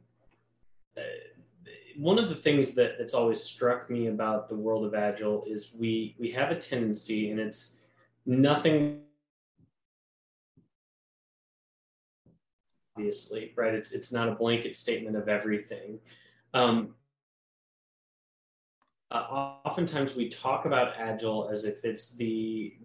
[1.97, 5.73] one of the things that, that's always struck me about the world of agile is
[5.73, 7.83] we we have a tendency, and it's
[8.25, 9.01] nothing
[12.95, 13.73] obviously, right?
[13.73, 15.99] It's it's not a blanket statement of everything.
[16.53, 16.95] Um,
[19.09, 22.75] uh, oftentimes we talk about agile as if it's the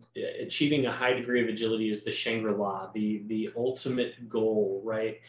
[0.40, 5.20] achieving a high degree of agility is the shangri-la the the ultimate goal right?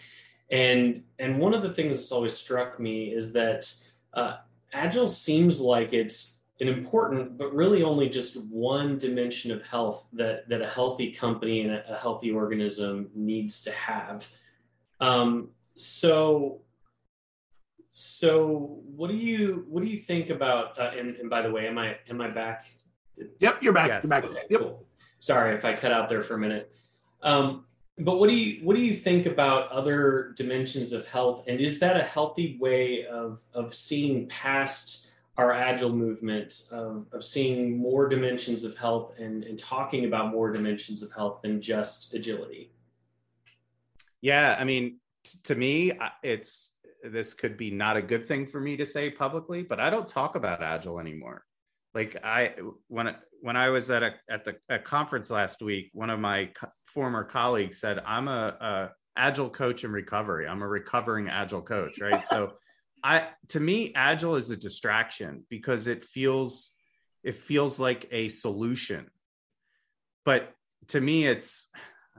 [0.51, 3.71] And and one of the things that's always struck me is that
[4.13, 4.37] uh,
[4.71, 10.47] agile seems like it's an important but really only just one dimension of health that
[10.47, 14.27] that a healthy company and a, a healthy organism needs to have.
[14.99, 16.61] Um, so
[17.95, 20.79] so what do you what do you think about?
[20.79, 22.65] Uh, and, and by the way, am I am I back?
[23.39, 23.87] Yep, you're back.
[23.87, 24.03] Yes.
[24.03, 24.23] You're back.
[24.23, 24.61] Okay, yep.
[24.61, 24.83] Cool.
[25.19, 26.71] Sorry if I cut out there for a minute.
[27.21, 27.65] Um,
[27.99, 31.43] but what do you what do you think about other dimensions of health?
[31.47, 37.23] And is that a healthy way of of seeing past our agile movement of, of
[37.23, 42.15] seeing more dimensions of health and, and talking about more dimensions of health than just
[42.15, 42.71] agility?
[44.21, 46.72] Yeah, I mean, t- to me, it's
[47.03, 50.07] this could be not a good thing for me to say publicly, but I don't
[50.07, 51.43] talk about agile anymore.
[51.93, 52.55] Like I
[52.87, 56.49] when when I was at a at the a conference last week, one of my
[56.55, 60.47] co- former colleagues said, "I'm a, a agile coach in recovery.
[60.47, 62.25] I'm a recovering agile coach." Right.
[62.25, 62.53] so,
[63.03, 66.71] I to me, agile is a distraction because it feels
[67.23, 69.11] it feels like a solution,
[70.25, 70.53] but
[70.87, 71.69] to me, it's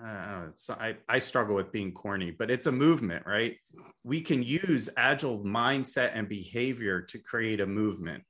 [0.03, 3.57] uh, I, I struggle with being corny, but it's a movement, right?
[4.03, 8.25] We can use agile mindset and behavior to create a movement.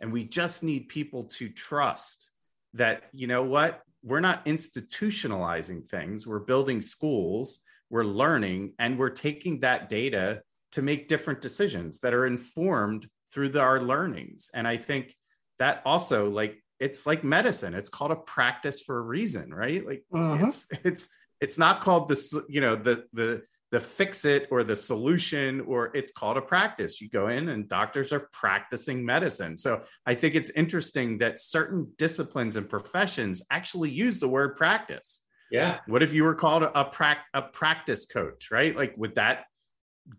[0.00, 2.30] And we just need people to trust
[2.74, 3.82] that, you know what?
[4.04, 10.82] We're not institutionalizing things, we're building schools, we're learning, and we're taking that data to
[10.82, 14.50] make different decisions that are informed through the, our learnings.
[14.54, 15.16] And I think
[15.58, 17.74] that also, like, it's like medicine.
[17.74, 19.84] It's called a practice for a reason right?
[19.86, 20.46] Like uh-huh.
[20.46, 21.08] it's it's
[21.40, 25.90] it's not called the you know the the the fix it or the solution or
[25.94, 27.00] it's called a practice.
[27.00, 29.56] You go in and doctors are practicing medicine.
[29.58, 35.22] So i think it's interesting that certain disciplines and professions actually use the word practice.
[35.50, 35.78] Yeah.
[35.86, 38.74] What if you were called a, pra- a practice coach right?
[38.74, 39.44] Like would that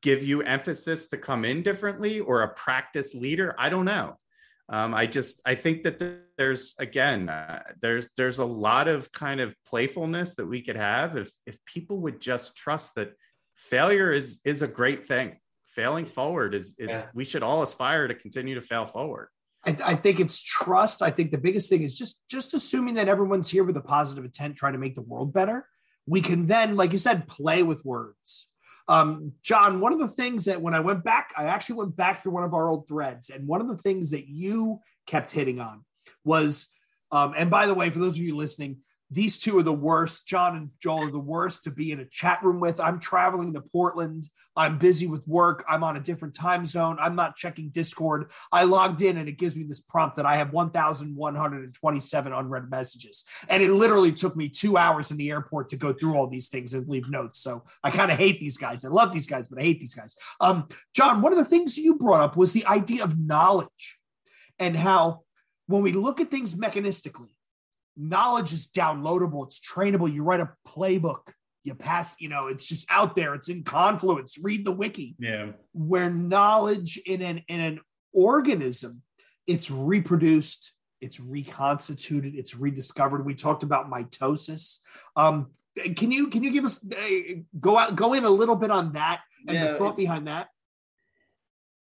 [0.01, 3.55] give you emphasis to come in differently or a practice leader?
[3.57, 4.17] I don't know.
[4.71, 5.97] Um, I just I think that
[6.39, 11.17] there's again uh, there's there's a lot of kind of playfulness that we could have
[11.17, 13.11] if if people would just trust that
[13.57, 15.37] failure is is a great thing.
[15.75, 17.05] Failing forward is is yeah.
[17.13, 19.27] we should all aspire to continue to fail forward.
[19.65, 21.01] I, I, think it's trust.
[21.01, 24.23] I think the biggest thing is just just assuming that everyone's here with a positive
[24.23, 25.67] intent, trying to make the world better.
[26.07, 28.47] We can then, like you said, play with words.
[28.87, 32.23] Um, John, one of the things that when I went back, I actually went back
[32.23, 35.59] through one of our old threads, and one of the things that you kept hitting
[35.59, 35.83] on
[36.23, 36.73] was,
[37.11, 38.77] um, and by the way, for those of you listening,
[39.11, 40.27] these two are the worst.
[40.27, 42.79] John and Joel are the worst to be in a chat room with.
[42.79, 44.29] I'm traveling to Portland.
[44.55, 45.65] I'm busy with work.
[45.67, 46.97] I'm on a different time zone.
[46.99, 48.31] I'm not checking Discord.
[48.51, 53.25] I logged in and it gives me this prompt that I have 1,127 unread messages.
[53.47, 56.49] And it literally took me two hours in the airport to go through all these
[56.49, 57.39] things and leave notes.
[57.39, 58.85] So I kind of hate these guys.
[58.85, 60.15] I love these guys, but I hate these guys.
[60.39, 63.99] Um, John, one of the things you brought up was the idea of knowledge
[64.59, 65.21] and how
[65.69, 67.29] when we look at things mechanistically,
[67.95, 70.11] knowledge is downloadable, it's trainable.
[70.11, 71.31] You write a playbook,
[71.63, 75.15] you pass, you know, it's just out there, it's in Confluence, read the wiki.
[75.19, 75.51] Yeah.
[75.73, 79.03] Where knowledge in an in an organism,
[79.45, 83.23] it's reproduced, it's reconstituted, it's rediscovered.
[83.23, 84.79] We talked about mitosis.
[85.15, 85.51] Um,
[85.95, 88.93] can you can you give us uh, go out go in a little bit on
[88.93, 90.47] that and yeah, the thought behind that?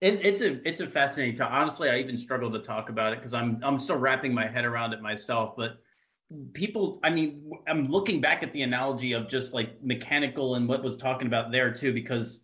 [0.01, 1.51] It, it's a it's a fascinating talk.
[1.51, 4.65] Honestly, I even struggle to talk about it because I'm I'm still wrapping my head
[4.65, 5.55] around it myself.
[5.57, 5.79] But
[6.55, 10.83] people i mean i'm looking back at the analogy of just like mechanical and what
[10.83, 12.43] was talking about there too because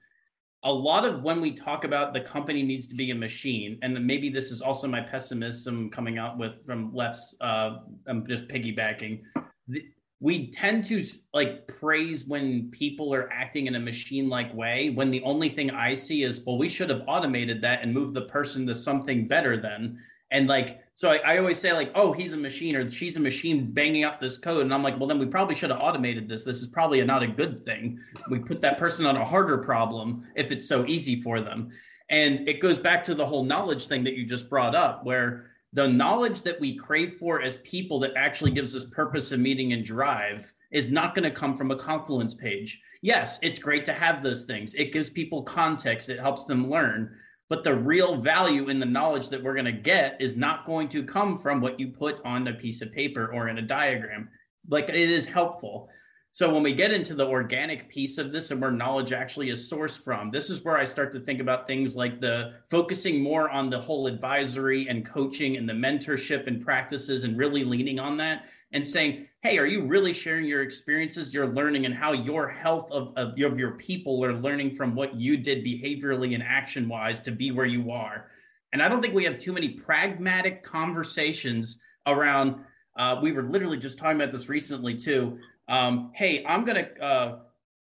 [0.62, 4.06] a lot of when we talk about the company needs to be a machine and
[4.06, 9.20] maybe this is also my pessimism coming out with from left's uh i'm just piggybacking
[9.66, 9.84] the,
[10.22, 11.04] we tend to
[11.34, 15.70] like praise when people are acting in a machine like way when the only thing
[15.72, 19.26] i see is well we should have automated that and moved the person to something
[19.26, 19.98] better then
[20.32, 23.20] and like, so I, I, always say, like, oh, he's a machine or she's a
[23.20, 24.62] machine banging out this code.
[24.62, 26.42] And I'm like, well, then we probably should have automated this.
[26.42, 28.00] This is probably not a good thing.
[28.30, 31.70] We put that person on a harder problem if it's so easy for them.
[32.08, 35.50] And it goes back to the whole knowledge thing that you just brought up, where
[35.72, 39.72] the knowledge that we crave for as people that actually gives us purpose and meaning
[39.72, 42.80] and drive is not going to come from a confluence page.
[43.00, 44.74] Yes, it's great to have those things.
[44.74, 47.16] It gives people context, it helps them learn
[47.52, 50.88] but the real value in the knowledge that we're going to get is not going
[50.88, 54.26] to come from what you put on a piece of paper or in a diagram
[54.70, 55.90] like it is helpful
[56.34, 59.70] So when we get into the organic piece of this and where knowledge actually is
[59.70, 63.50] sourced from, this is where I start to think about things like the focusing more
[63.50, 68.16] on the whole advisory and coaching and the mentorship and practices and really leaning on
[68.16, 72.48] that and saying, hey, are you really sharing your experiences, your learning, and how your
[72.48, 76.88] health of, of, of your people are learning from what you did behaviorally and action
[76.88, 78.28] wise to be where you are?
[78.72, 82.64] And I don't think we have too many pragmatic conversations around.
[82.96, 85.38] Uh, we were literally just talking about this recently too.
[85.68, 87.38] Um, hey, I'm going to uh,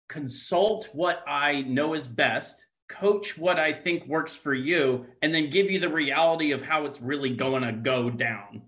[0.08, 5.50] consult what I know is best, coach what I think works for you, and then
[5.50, 8.62] give you the reality of how it's really going to go down.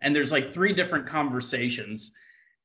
[0.00, 2.12] And there's like three different conversations.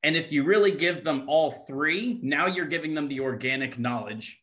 [0.02, 4.40] And if you really give them all three, now you're giving them the organic knowledge.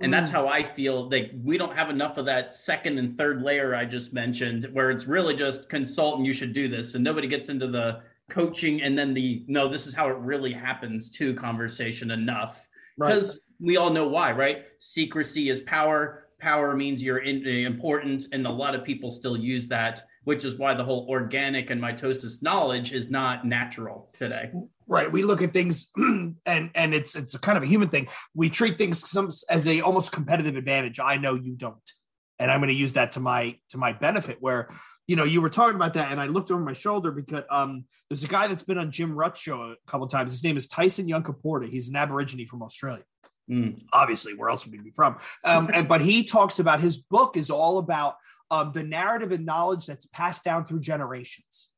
[0.00, 0.34] And that's mm.
[0.34, 3.84] how I feel Like we don't have enough of that second and third layer I
[3.84, 6.94] just mentioned, where it's really just consult and you should do this.
[6.94, 10.52] And nobody gets into the coaching and then the no, this is how it really
[10.52, 12.66] happens to conversation enough.
[12.98, 13.38] Because right.
[13.60, 14.64] we all know why, right?
[14.80, 16.24] Secrecy is power.
[16.40, 18.26] Power means you're in, eh, important.
[18.32, 21.80] And a lot of people still use that, which is why the whole organic and
[21.80, 24.50] mitosis knowledge is not natural today
[24.88, 28.08] right we look at things and and it's it's a kind of a human thing
[28.34, 31.92] we treat things some, as a almost competitive advantage i know you don't
[32.38, 34.70] and i'm going to use that to my to my benefit where
[35.08, 37.84] you know you were talking about that and i looked over my shoulder because um
[38.08, 40.30] there's a guy that's been on jim rutt's show a couple times.
[40.30, 43.02] His name is tyson yunkaporta he's an aborigine from australia.
[43.50, 43.80] Mm.
[43.92, 45.16] obviously where else would he be from?
[45.42, 48.16] Um and but he talks about his book is all about
[48.50, 51.68] um, the narrative and knowledge that's passed down through generations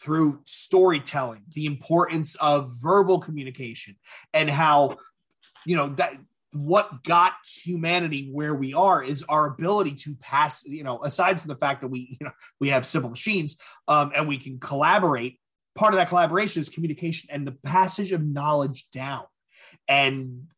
[0.00, 3.96] through storytelling, the importance of verbal communication,
[4.32, 4.96] and how,
[5.66, 6.14] you know, that
[6.52, 11.48] what got humanity where we are is our ability to pass, you know, aside from
[11.48, 15.38] the fact that we, you know, we have civil machines um, and we can collaborate.
[15.74, 19.24] Part of that collaboration is communication and the passage of knowledge down.
[19.86, 20.48] And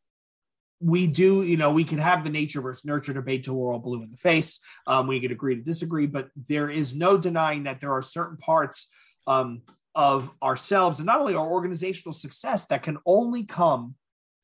[0.80, 3.78] we do, you know, we can have the nature versus nurture debate till we're all
[3.78, 4.58] blue in the face.
[4.86, 8.36] Um, we can agree to disagree, but there is no denying that there are certain
[8.38, 8.88] parts
[9.26, 9.62] um,
[9.94, 13.94] of ourselves and not only our organizational success that can only come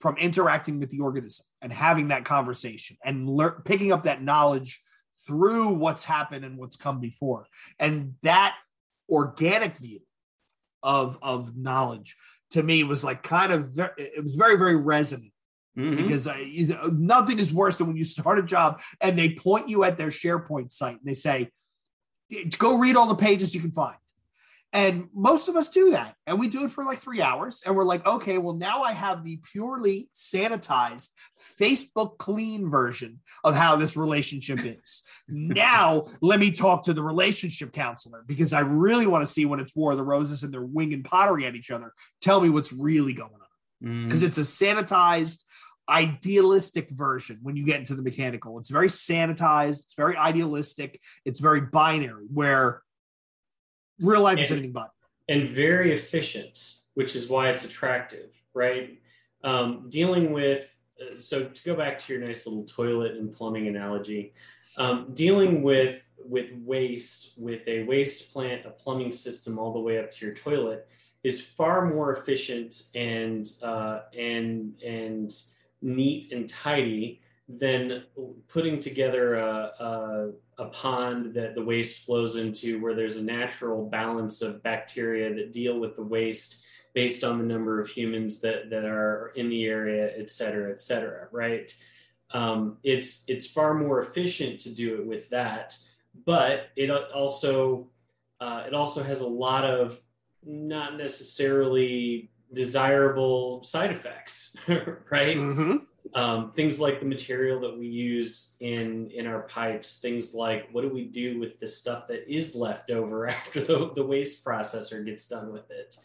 [0.01, 4.81] from interacting with the organism and having that conversation and lear- picking up that knowledge
[5.27, 7.47] through what's happened and what's come before.
[7.79, 8.57] And that
[9.09, 10.01] organic view
[10.83, 12.17] of, of knowledge
[12.51, 15.33] to me was like kind of, very, it was very, very resonant.
[15.77, 16.03] Mm-hmm.
[16.03, 19.35] Because uh, you know, nothing is worse than when you start a job and they
[19.35, 21.51] point you at their SharePoint site and they say,
[22.59, 23.97] "Go read all the pages you can find."
[24.73, 26.15] And most of us do that.
[26.27, 27.63] And we do it for like three hours.
[27.65, 31.09] And we're like, okay, well, now I have the purely sanitized,
[31.59, 35.03] Facebook clean version of how this relationship is.
[35.29, 39.59] now let me talk to the relationship counselor because I really want to see when
[39.59, 41.95] it's War of the Roses and they're winging pottery at each other.
[42.21, 44.05] Tell me what's really going on.
[44.05, 44.27] Because mm.
[44.27, 45.45] it's a sanitized,
[45.89, 48.59] idealistic version when you get into the mechanical.
[48.59, 52.83] It's very sanitized, it's very idealistic, it's very binary, where
[54.01, 54.93] real life and, is anything but.
[55.29, 56.59] And very efficient,
[56.95, 58.99] which is why it's attractive, right?
[59.45, 63.69] Um, dealing with, uh, so to go back to your nice little toilet and plumbing
[63.69, 64.35] analogy,
[64.77, 69.99] um, dealing with with waste with a waste plant, a plumbing system all the way
[69.99, 70.89] up to your toilet
[71.25, 75.35] is far more efficient and uh, and and
[75.83, 78.05] neat and tidy than
[78.49, 83.89] putting together a, a, a, pond that the waste flows into where there's a natural
[83.89, 88.71] balance of bacteria that deal with the waste based on the number of humans that,
[88.71, 91.73] that are in the area, et cetera, et cetera, right?
[92.33, 95.77] Um, it's, it's far more efficient to do it with that,
[96.27, 97.89] but it also,
[98.41, 100.01] uh, it also has a lot of
[100.45, 105.37] not necessarily desirable side effects, right?
[105.37, 105.77] Mm-hmm
[106.15, 110.83] um, things like the material that we use in in our pipes things like what
[110.83, 115.05] do we do with the stuff that is left over after the, the waste processor
[115.05, 115.97] gets done with it?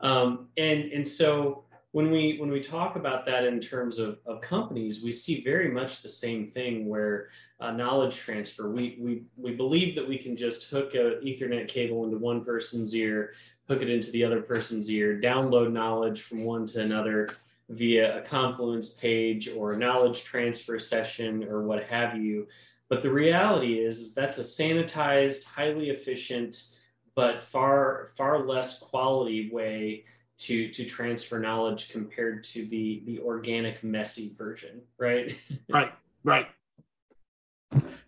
[0.00, 4.40] Um, and and so when we when we talk about that in terms of, of
[4.40, 7.28] companies we see very much the same thing where
[7.62, 8.68] uh, knowledge transfer.
[8.68, 12.94] We, we we believe that we can just hook a ethernet cable into one person's
[12.94, 13.34] ear
[13.68, 17.28] hook it into the other person's ear download knowledge from one to another
[17.72, 22.46] via a Confluence page or a knowledge transfer session or what have you.
[22.88, 26.76] But the reality is, is that's a sanitized, highly efficient,
[27.14, 30.04] but far far less quality way
[30.38, 35.36] to to transfer knowledge compared to the the organic messy version, right?
[35.70, 35.92] right,
[36.24, 36.48] right.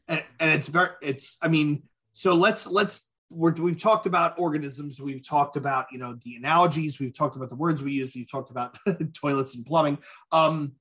[0.07, 5.01] And, and it's very it's I mean, so let's let's we have talked about organisms.
[5.01, 7.01] We've talked about you know the analogies.
[7.01, 8.15] We've talked about the words we use.
[8.15, 8.79] We've talked about
[9.15, 9.99] toilets and plumbing.
[10.33, 10.73] Um,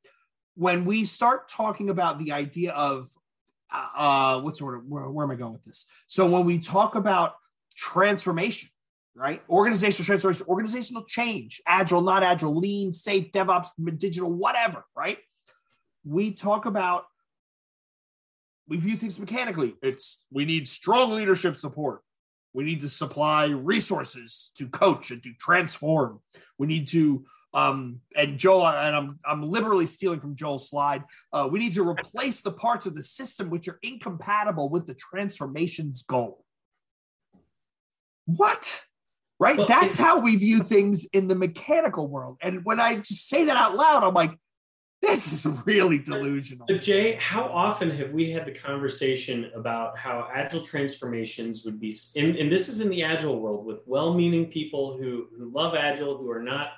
[0.56, 3.10] when we start talking about the idea of
[3.72, 4.90] uh, uh what's the word?
[4.90, 5.88] Where, where am I going with this?
[6.08, 7.36] So when we talk about
[7.76, 8.70] transformation,
[9.16, 9.42] right?
[9.50, 15.18] Organizational transformation, organizational change, agile, not agile, lean, safe, DevOps, digital, whatever, right?
[16.06, 17.06] We talk about
[18.68, 19.76] we view things mechanically.
[19.82, 22.02] It's we need strong leadership support.
[22.54, 26.20] We need to supply resources to coach and to transform.
[26.58, 31.04] We need to um, and Joel, and I'm I'm liberally stealing from Joel's slide.
[31.32, 34.96] Uh, we need to replace the parts of the system which are incompatible with the
[34.96, 36.44] transformation's goal.
[38.26, 38.84] What?
[39.40, 39.58] Right?
[39.58, 42.38] Well, That's how we view things in the mechanical world.
[42.42, 44.32] And when I just say that out loud, I'm like,
[45.04, 46.66] this is really delusional.
[46.66, 51.96] But Jay, how often have we had the conversation about how agile transformations would be,
[52.16, 56.18] and, and this is in the agile world with well-meaning people who, who love agile,
[56.18, 56.72] who are not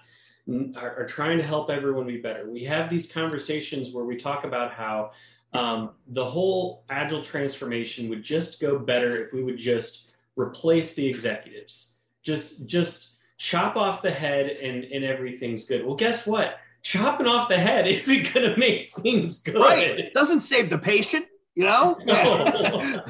[0.75, 2.47] are, are, trying to help everyone be better.
[2.49, 5.11] We have these conversations where we talk about how
[5.53, 11.07] um, the whole agile transformation would just go better if we would just replace the
[11.07, 12.01] executives.
[12.21, 15.83] Just just chop off the head and and everything's good.
[15.85, 16.57] Well, guess what?
[16.85, 19.55] Chopping off the head isn't going to make things good.
[19.55, 19.99] Right.
[19.99, 21.25] It doesn't save the patient,
[21.55, 21.97] you know?
[22.05, 23.01] No.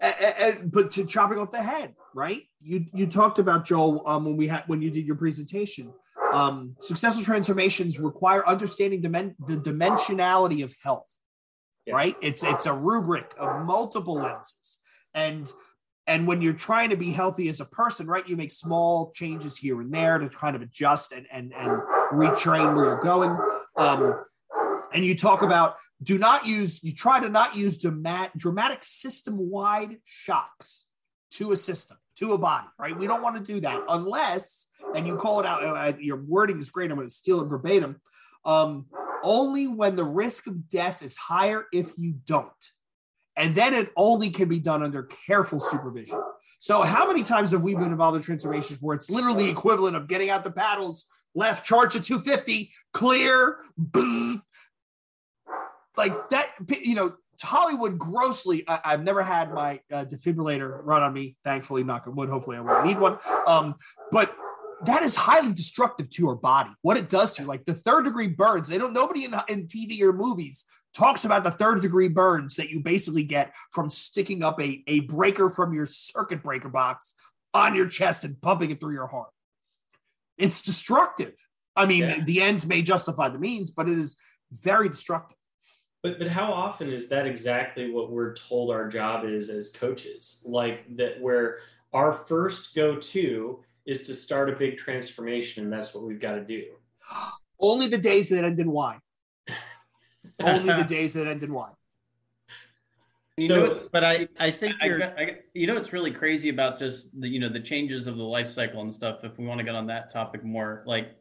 [0.64, 2.44] but to chopping off the head, right?
[2.62, 5.92] You you talked about Joel um, when we had when you did your presentation.
[6.32, 11.10] Um, successful transformations require understanding dimen- the dimensionality of health,
[11.86, 11.94] yeah.
[11.94, 12.16] right?
[12.20, 14.80] It's it's a rubric of multiple lenses,
[15.14, 15.50] and
[16.06, 19.56] and when you're trying to be healthy as a person, right, you make small changes
[19.56, 21.70] here and there to kind of adjust and and and
[22.12, 23.36] retrain where you're going.
[23.76, 24.24] Um,
[24.92, 29.36] and you talk about do not use, you try to not use dramatic, dramatic system
[29.38, 30.84] wide shocks
[31.32, 32.96] to a system, to a body, right?
[32.96, 36.58] We don't want to do that unless, and you call it out, uh, your wording
[36.58, 36.90] is great.
[36.90, 38.00] I'm going to steal it verbatim.
[38.44, 38.86] Um,
[39.22, 42.52] only when the risk of death is higher if you don't.
[43.36, 46.20] And then it only can be done under careful supervision.
[46.58, 50.08] So, how many times have we been involved in transformations where it's literally equivalent of
[50.08, 54.36] getting out the paddles, left charge at 250, clear, bzz.
[55.96, 58.64] like that, you know, Hollywood grossly.
[58.66, 61.36] I, have never had my uh, defibrillator run on me.
[61.44, 62.28] Thankfully, knock on wood.
[62.28, 63.18] Hopefully, I won't need one.
[63.46, 63.74] Um,
[64.10, 64.34] but
[64.84, 66.70] that is highly destructive to your body.
[66.82, 68.68] What it does to you, like the third degree burns.
[68.68, 68.92] They don't.
[68.92, 70.64] Nobody in, in TV or movies
[70.94, 75.00] talks about the third degree burns that you basically get from sticking up a, a
[75.00, 77.14] breaker from your circuit breaker box
[77.54, 79.30] on your chest and pumping it through your heart.
[80.36, 81.34] It's destructive.
[81.74, 82.24] I mean, yeah.
[82.24, 84.16] the ends may justify the means, but it is
[84.52, 85.38] very destructive.
[86.02, 90.44] But but how often is that exactly what we're told our job is as coaches?
[90.46, 91.58] Like that where
[91.92, 96.44] our first go-to is to start a big transformation, and that's what we've got to
[96.44, 96.64] do.
[97.60, 98.98] Only the days that end in Y.
[100.40, 101.70] Only the days that end in Y.
[103.38, 106.78] You so, know, but I, I think I, I, you know, it's really crazy about
[106.78, 109.24] just the, you know, the changes of the life cycle and stuff.
[109.24, 111.18] If we want to get on that topic more, like,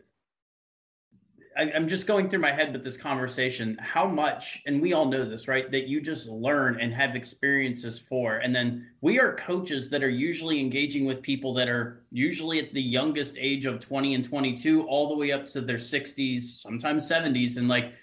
[1.57, 5.05] I, I'm just going through my head with this conversation, how much, and we all
[5.05, 5.71] know this, right?
[5.71, 8.37] That you just learn and have experiences for.
[8.37, 12.73] And then we are coaches that are usually engaging with people that are usually at
[12.73, 17.09] the youngest age of 20 and 22, all the way up to their 60s, sometimes
[17.09, 17.57] 70s.
[17.57, 17.93] And like,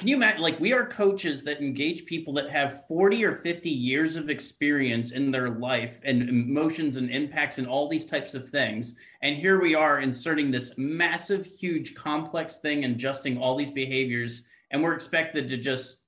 [0.00, 3.68] can you imagine like we are coaches that engage people that have 40 or 50
[3.68, 8.48] years of experience in their life and emotions and impacts and all these types of
[8.48, 8.96] things.
[9.20, 14.46] And here we are inserting this massive huge complex thing and adjusting all these behaviors.
[14.70, 15.98] And we're expected to just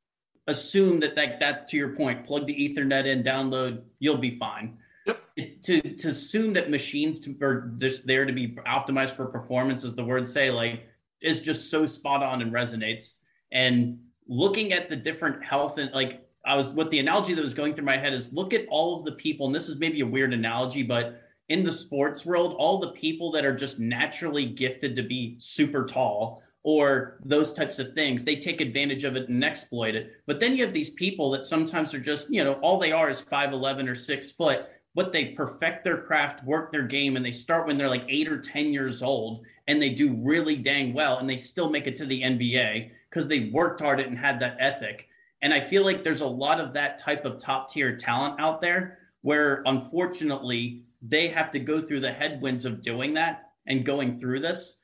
[0.47, 4.79] assume that that, that to your point plug the ethernet in download you'll be fine.
[5.05, 5.21] Yep.
[5.65, 9.95] To to assume that machines to, are just there to be optimized for performance, as
[9.95, 10.89] the words say, like
[11.21, 13.17] is just so spot on and resonates
[13.53, 17.55] and looking at the different health and like I was what the analogy that was
[17.55, 20.01] going through my head is look at all of the people, and this is maybe
[20.01, 24.47] a weird analogy, but in the sports world, all the people that are just naturally
[24.47, 29.29] gifted to be super tall or those types of things, they take advantage of it
[29.29, 30.13] and exploit it.
[30.27, 33.11] But then you have these people that sometimes are just, you know, all they are
[33.11, 37.33] is 5'11 or six foot, but they perfect their craft, work their game, and they
[37.33, 41.19] start when they're like eight or 10 years old and they do really dang well
[41.19, 44.57] and they still make it to the NBA because they worked hard and had that
[44.59, 45.07] ethic.
[45.43, 48.63] And I feel like there's a lot of that type of top tier talent out
[48.63, 54.19] there where unfortunately they have to go through the headwinds of doing that and going
[54.19, 54.79] through this.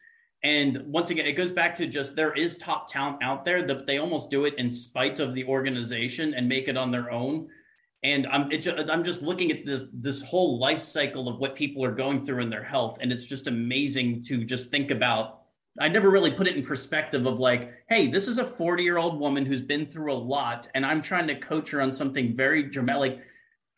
[0.45, 3.87] And once again, it goes back to just there is top talent out there that
[3.87, 7.49] they almost do it in spite of the organization and make it on their own.
[8.05, 11.85] and I'm it, I'm just looking at this this whole life cycle of what people
[11.85, 15.38] are going through in their health, and it's just amazing to just think about.
[15.81, 18.99] I never really put it in perspective of like, hey, this is a 40 year
[18.99, 22.35] old woman who's been through a lot, and I'm trying to coach her on something
[22.35, 23.21] very dramatic.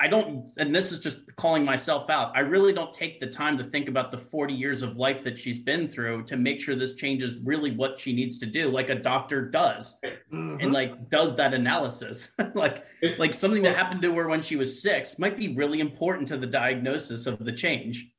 [0.03, 2.33] I don't, and this is just calling myself out.
[2.35, 5.37] I really don't take the time to think about the 40 years of life that
[5.37, 8.89] she's been through to make sure this changes really what she needs to do, like
[8.89, 10.57] a doctor does, mm-hmm.
[10.59, 12.31] and like does that analysis.
[12.55, 12.87] like,
[13.19, 16.39] like something that happened to her when she was six might be really important to
[16.39, 18.11] the diagnosis of the change.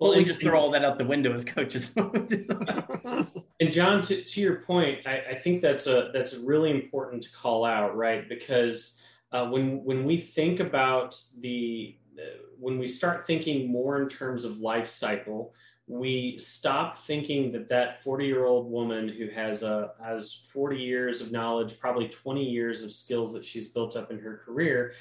[0.00, 1.92] Well, we just throw all that out the window as coaches.
[1.96, 7.32] and John, to, to your point, I, I think that's a that's really important to
[7.32, 8.28] call out, right?
[8.28, 9.00] Because
[9.32, 12.22] uh, when when we think about the uh,
[12.58, 15.54] when we start thinking more in terms of life cycle
[15.86, 21.20] we stop thinking that that 40 year old woman who has a has 40 years
[21.20, 24.94] of knowledge probably 20 years of skills that she's built up in her career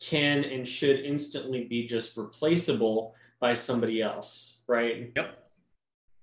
[0.00, 5.12] can and should instantly be just replaceable by somebody else right?
[5.16, 5.36] Yep.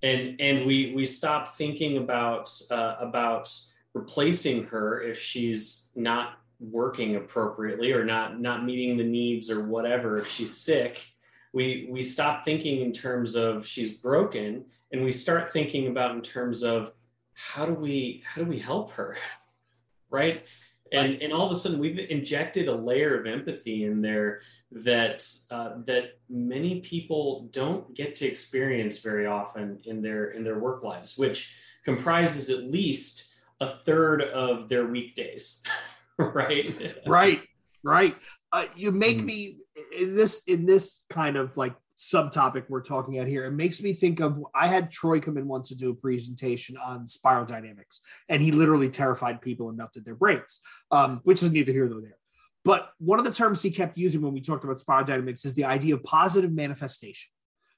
[0.02, 3.54] And and we we stop thinking about uh, about
[3.94, 10.18] replacing her if she's not working appropriately or not not meeting the needs or whatever
[10.18, 11.06] if she's sick.
[11.54, 16.22] We we stop thinking in terms of she's broken and we start thinking about in
[16.22, 16.94] terms of
[17.34, 19.18] how do we how do we help her
[20.10, 20.44] right
[20.92, 25.26] and and all of a sudden we've injected a layer of empathy in there that
[25.52, 30.84] uh, that many people don't get to experience very often in their in their work
[30.84, 35.64] lives which comprises at least a third of their weekdays
[36.18, 37.00] right?
[37.06, 37.42] Right
[37.88, 38.16] right.
[38.52, 39.26] Uh, you make mm.
[39.26, 39.58] me
[39.98, 43.92] in this in this kind of like subtopic we're talking about here it makes me
[43.92, 48.02] think of i had troy come in once to do a presentation on spiral dynamics
[48.30, 50.60] and he literally terrified people and melted their brains
[50.92, 52.18] um, which is neither here nor there
[52.64, 55.56] but one of the terms he kept using when we talked about spiral dynamics is
[55.56, 57.32] the idea of positive manifestation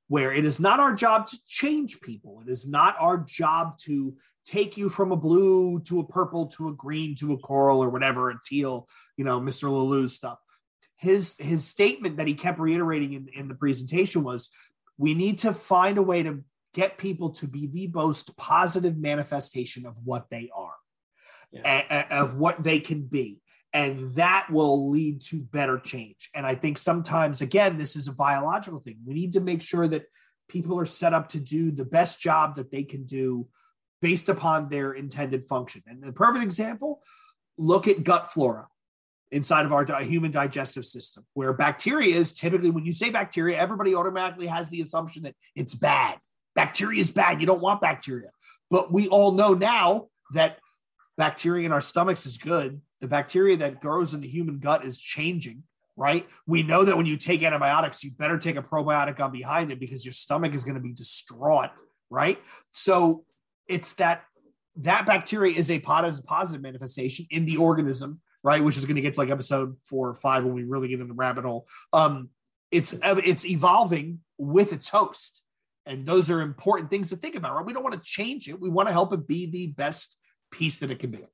[0.09, 4.13] where it is not our job to change people it is not our job to
[4.49, 7.89] take you from a blue to a purple to a green to a coral or
[7.89, 9.69] whatever, a teal, you know, Mr.
[9.69, 10.39] Laloux's stuff.
[10.99, 14.49] His his statement that he kept reiterating in, in the presentation was
[14.97, 16.43] we need to find a way to
[16.73, 20.75] get people to be the most positive manifestation of what they are,
[21.51, 22.05] yeah.
[22.11, 23.41] of what they can be.
[23.71, 26.29] And that will lead to better change.
[26.35, 28.97] And I think sometimes, again, this is a biological thing.
[29.05, 30.05] We need to make sure that
[30.47, 33.47] people are set up to do the best job that they can do
[34.01, 35.83] based upon their intended function.
[35.87, 37.01] And the perfect example
[37.57, 38.67] look at gut flora
[39.31, 43.93] inside of our human digestive system, where bacteria is typically, when you say bacteria, everybody
[43.93, 46.17] automatically has the assumption that it's bad.
[46.55, 47.39] Bacteria is bad.
[47.39, 48.29] You don't want bacteria.
[48.71, 50.57] But we all know now that
[51.17, 52.81] bacteria in our stomachs is good.
[53.01, 55.63] The bacteria that grows in the human gut is changing,
[55.95, 56.27] right?
[56.47, 59.79] We know that when you take antibiotics, you better take a probiotic on behind it
[59.79, 61.69] because your stomach is going to be distraught,
[62.09, 62.41] right?
[62.71, 63.25] So
[63.67, 64.23] it's that
[64.77, 68.63] that bacteria is a positive manifestation in the organism, right?
[68.63, 70.99] Which is going to get to like episode four or five when we really get
[70.99, 71.67] in the rabbit hole.
[71.93, 72.29] Um,
[72.71, 75.41] it's it's evolving with its host,
[75.85, 77.65] and those are important things to think about, right?
[77.65, 80.17] We don't want to change it; we want to help it be the best
[80.51, 81.25] piece that it can be.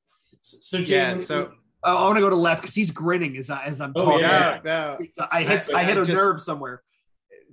[0.42, 1.52] So, Jay, yeah, so.
[1.88, 4.06] Oh, I want to go to left because he's grinning as, I, as I'm oh,
[4.06, 4.22] talking.
[4.22, 5.28] Yeah, no, no.
[5.32, 6.82] I hit I hit a just, nerve somewhere.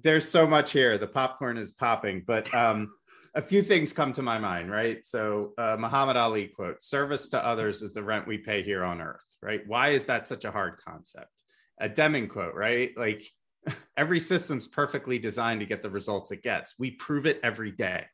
[0.03, 0.96] There's so much here.
[0.96, 2.92] The popcorn is popping, but um,
[3.34, 5.04] a few things come to my mind, right?
[5.06, 9.00] So, uh, Muhammad Ali quote Service to others is the rent we pay here on
[9.00, 9.62] earth, right?
[9.66, 11.42] Why is that such a hard concept?
[11.80, 12.90] A Deming quote, right?
[12.96, 13.24] Like,
[13.96, 16.78] every system's perfectly designed to get the results it gets.
[16.78, 18.04] We prove it every day.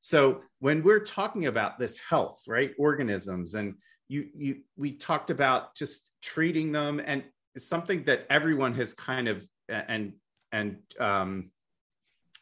[0.00, 2.72] So, when we're talking about this health, right?
[2.78, 3.76] Organisms, and
[4.08, 7.24] you, you, we talked about just treating them, and
[7.56, 10.12] something that everyone has kind of, and,
[10.52, 11.50] and, um,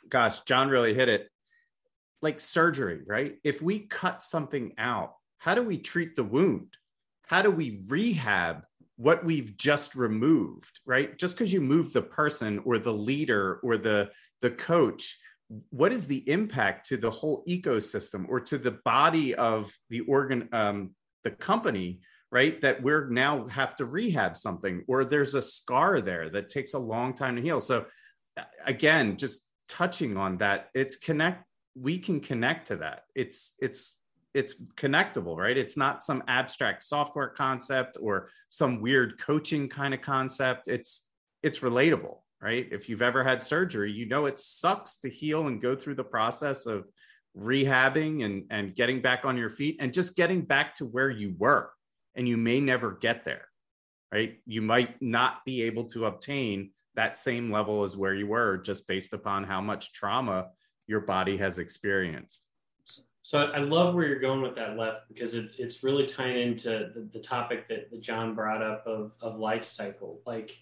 [0.09, 1.29] gosh, John really hit it
[2.23, 3.37] like surgery, right?
[3.45, 6.69] If we cut something out, how do we treat the wound?
[7.27, 8.63] How do we rehab
[8.97, 11.19] what we've just removed, right?
[11.19, 14.11] Just because you move the person or the leader or the
[14.41, 15.19] the coach,
[15.71, 20.49] what is the impact to the whole ecosystem or to the body of the organ
[20.53, 20.91] um,
[21.25, 22.01] the company
[22.31, 26.75] right that we're now have to rehab something or there's a scar there that takes
[26.75, 27.85] a long time to heal so
[28.67, 31.45] again just touching on that it's connect
[31.75, 33.05] we can connect to that.
[33.15, 33.99] It's it's
[34.35, 35.57] it's connectable right?
[35.57, 40.69] It's not some abstract software concept or some weird coaching kind of concept.
[40.69, 41.11] It's
[41.43, 42.67] it's relatable right?
[42.73, 46.05] If you've ever had surgery you know it sucks to heal and go through the
[46.05, 46.87] process of
[47.37, 51.35] rehabbing and and getting back on your feet and just getting back to where you
[51.39, 51.71] were
[52.15, 53.47] and you may never get there
[54.13, 54.39] right?
[54.47, 58.87] You might not be able to obtain that same level as where you were just
[58.87, 60.49] based upon how much trauma
[60.87, 62.47] your body has experienced.
[63.25, 66.91] So I love where you're going with that left because it's it's really tying into
[66.95, 70.21] the, the topic that, that John brought up of, of life cycle.
[70.27, 70.57] Like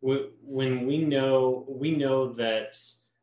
[0.00, 2.78] when we know we know that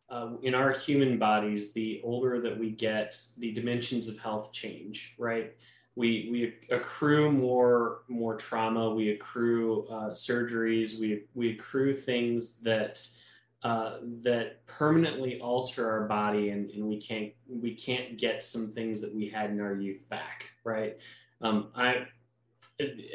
[0.10, 5.16] uh, in our human bodies, the older that we get, the dimensions of health change,
[5.18, 5.56] right?
[5.96, 8.94] We, we accrue more more trauma.
[8.94, 11.00] We accrue uh, surgeries.
[11.00, 13.08] We we accrue things that
[13.66, 19.02] uh, that permanently alter our body and, and we can't we can't get some things
[19.02, 20.98] that we had in our youth back right?
[21.42, 22.06] Um, i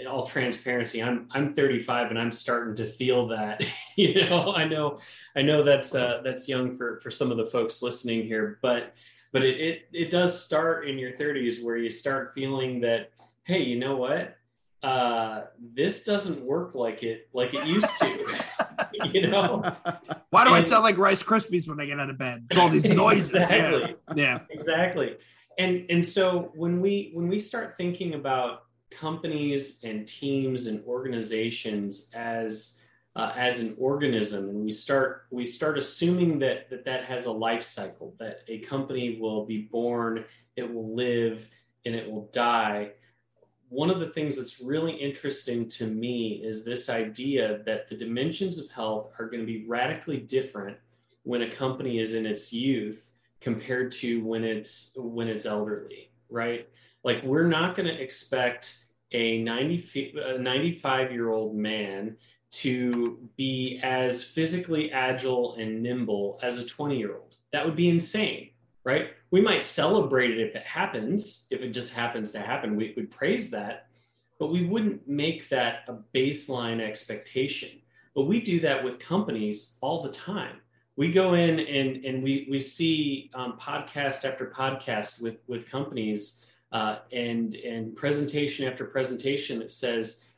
[0.08, 3.62] all transparency i'm i'm 35 and i'm starting to feel that
[3.96, 4.54] you know?
[4.54, 4.98] I know
[5.36, 8.94] i know that's uh, that's young for for some of the folks listening here but
[9.32, 13.12] but it, it it does start in your 30s where you start feeling that
[13.44, 14.36] hey you know what
[14.82, 15.42] uh,
[15.74, 18.44] this doesn't work like it like it used to.
[19.12, 19.62] you know,
[20.30, 22.46] why do and, I sound like Rice Krispies when I get out of bed?
[22.50, 23.34] It's all these noises.
[23.34, 23.96] Exactly.
[24.14, 24.14] Yeah.
[24.16, 25.16] yeah, exactly.
[25.58, 32.10] And and so when we when we start thinking about companies and teams and organizations
[32.14, 32.80] as
[33.16, 37.32] uh, as an organism and we start we start assuming that, that that has a
[37.32, 40.24] life cycle that a company will be born
[40.56, 41.48] it will live
[41.84, 42.90] and it will die
[43.70, 48.58] one of the things that's really interesting to me is this idea that the dimensions
[48.58, 50.76] of health are going to be radically different
[51.22, 56.68] when a company is in its youth compared to when it's when it's elderly right
[57.04, 62.16] like we're not going to expect a 90 a 95 year old man
[62.50, 67.88] to be as physically agile and nimble as a 20 year old that would be
[67.88, 68.50] insane
[68.84, 69.10] right?
[69.30, 72.76] We might celebrate it if it happens, if it just happens to happen.
[72.76, 73.86] We would praise that,
[74.38, 77.70] but we wouldn't make that a baseline expectation.
[78.14, 80.56] But we do that with companies all the time.
[80.96, 86.44] We go in and, and we, we see um, podcast after podcast with, with companies
[86.72, 90.28] uh, and, and presentation after presentation that says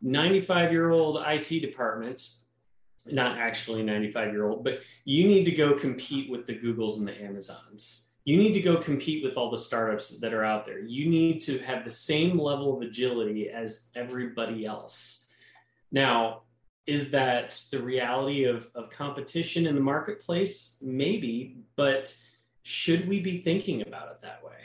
[0.00, 2.44] 95 year old IT department
[3.12, 7.08] not actually 95 year old, but you need to go compete with the Googles and
[7.08, 8.07] the Amazons.
[8.28, 10.80] You need to go compete with all the startups that are out there.
[10.80, 15.28] You need to have the same level of agility as everybody else.
[15.90, 16.42] Now,
[16.86, 20.82] is that the reality of, of competition in the marketplace?
[20.84, 22.14] Maybe, but
[22.64, 24.60] should we be thinking about it that way?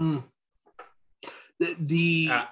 [0.00, 0.24] Mm.
[1.60, 2.44] The, the uh,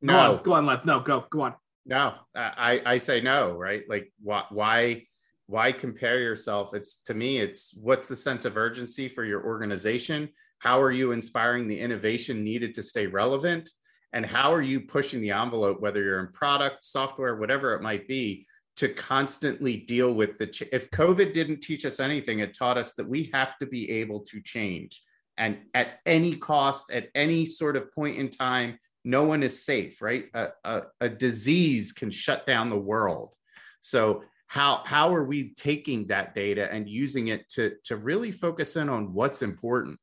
[0.00, 0.12] no.
[0.14, 0.86] go on, go on, left.
[0.86, 1.54] No, go, go on.
[1.84, 3.82] No, I I say no, right?
[3.86, 5.06] Like why why
[5.46, 6.74] why compare yourself?
[6.74, 10.28] It's to me, it's what's the sense of urgency for your organization?
[10.58, 13.70] How are you inspiring the innovation needed to stay relevant?
[14.12, 18.08] And how are you pushing the envelope, whether you're in product, software, whatever it might
[18.08, 20.46] be, to constantly deal with the.
[20.46, 23.90] Ch- if COVID didn't teach us anything, it taught us that we have to be
[23.90, 25.02] able to change.
[25.38, 30.02] And at any cost, at any sort of point in time, no one is safe,
[30.02, 30.26] right?
[30.34, 33.34] A, a, a disease can shut down the world.
[33.80, 38.76] So how how are we taking that data and using it to to really focus
[38.76, 39.98] in on what's important?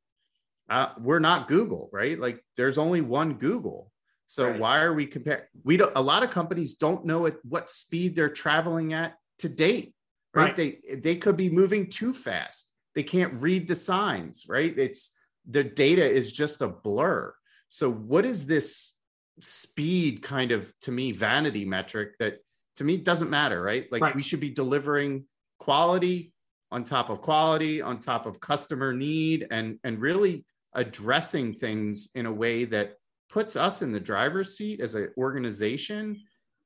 [0.68, 2.18] Uh, we're not Google, right?
[2.18, 3.90] Like there's only one Google.
[4.26, 4.60] So right.
[4.60, 5.44] why are we comparing?
[5.62, 5.92] We don't.
[5.96, 9.94] A lot of companies don't know at what speed they're traveling at to date,
[10.34, 10.44] right?
[10.44, 10.56] right?
[10.56, 12.70] They they could be moving too fast.
[12.94, 14.76] They can't read the signs, right?
[14.78, 15.14] It's
[15.48, 17.34] the data is just a blur.
[17.68, 18.94] So what is this
[19.40, 22.38] speed kind of to me vanity metric that
[22.76, 24.14] to me it doesn't matter right like right.
[24.14, 25.24] we should be delivering
[25.58, 26.32] quality
[26.70, 30.44] on top of quality on top of customer need and and really
[30.74, 32.94] addressing things in a way that
[33.30, 36.20] puts us in the driver's seat as an organization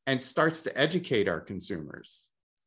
[0.06, 2.26] and starts to educate our consumers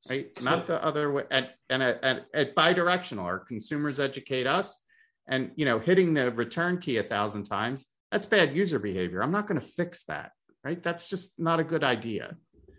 [0.10, 4.80] right so, not the other way and and at, at bi-directional our consumers educate us
[5.28, 9.24] and you know hitting the return key a thousand times that's bad user behavior.
[9.24, 10.32] I'm not going to fix that,
[10.64, 10.82] right?
[10.84, 12.36] That's just not a good idea.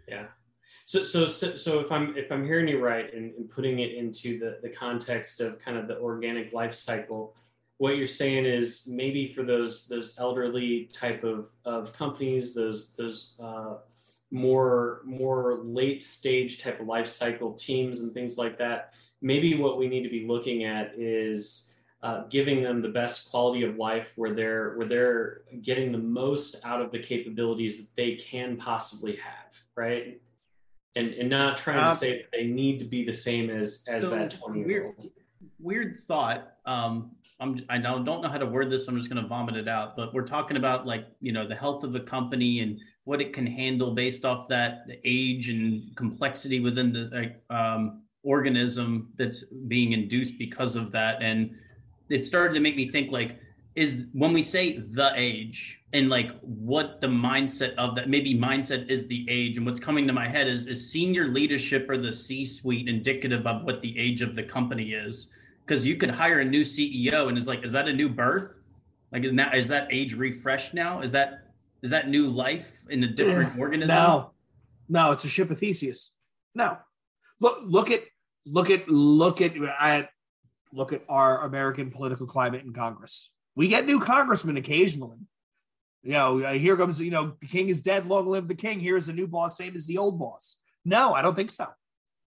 [0.06, 0.26] Yeah.
[0.92, 4.38] So, so, so, if I'm if I'm hearing you right and, and putting it into
[4.38, 7.34] the the context of kind of the organic life cycle,
[7.78, 13.36] what you're saying is maybe for those those elderly type of of companies, those those
[13.42, 13.76] uh,
[14.30, 18.92] more more late stage type of life cycle teams and things like that.
[19.22, 23.62] Maybe what we need to be looking at is uh, giving them the best quality
[23.62, 28.16] of life where they're where they're getting the most out of the capabilities that they
[28.16, 30.20] can possibly have right
[30.96, 33.84] and and not trying um, to say that they need to be the same as
[33.88, 35.12] as so that 20 year old weird,
[35.58, 39.10] weird thought um i'm i don't, don't know how to word this so i'm just
[39.10, 41.92] going to vomit it out but we're talking about like you know the health of
[41.92, 47.34] the company and what it can handle based off that age and complexity within the
[47.50, 51.20] um, organism that's being induced because of that.
[51.22, 51.56] And
[52.08, 53.38] it started to make me think like,
[53.74, 58.88] is when we say the age and like what the mindset of that maybe mindset
[58.90, 62.12] is the age and what's coming to my head is is senior leadership or the
[62.12, 65.28] c suite indicative of what the age of the company is?
[65.64, 68.50] Because you could hire a new ceo and it's like is that a new birth?
[69.10, 71.00] Like is now is that age refreshed now?
[71.00, 71.44] Is that
[71.82, 73.96] is that new life in a different organism?
[73.96, 74.32] No.
[74.88, 76.12] No it's a ship of theseus.
[76.54, 76.76] No.
[77.40, 78.02] Look look at
[78.44, 80.10] look at look at at
[80.74, 85.18] look at our american political climate in congress we get new congressmen occasionally.
[86.02, 88.80] You know, uh, here comes, you know, the king is dead, long live the king.
[88.80, 90.56] Here's a new boss, same as the old boss.
[90.84, 91.68] No, I don't think so.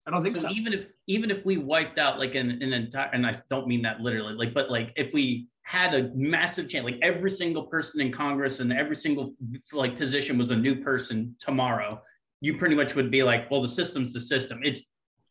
[0.05, 0.49] I don't think so.
[0.49, 0.53] so.
[0.53, 3.82] Even if even if we wiped out like an, an entire, and I don't mean
[3.84, 8.01] that literally, like, but like if we had a massive change, like every single person
[8.01, 9.34] in Congress and every single
[9.71, 12.01] like position was a new person tomorrow,
[12.41, 14.59] you pretty much would be like, well, the system's the system.
[14.63, 14.82] It's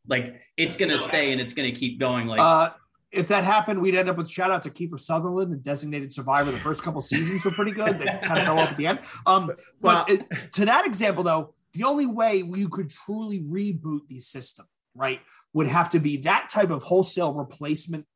[0.09, 2.27] like it's gonna stay and it's gonna keep going.
[2.27, 2.71] Like uh,
[3.13, 6.51] if that happened, we'd end up with shout out to Kiefer Sutherland and designated survivor.
[6.51, 7.99] The first couple seasons were pretty good.
[7.99, 9.01] They kind of fell off at the end.
[9.27, 14.19] Um, but it, to that example, though, the only way you could truly reboot the
[14.19, 15.21] system, right,
[15.53, 18.07] would have to be that type of wholesale replacement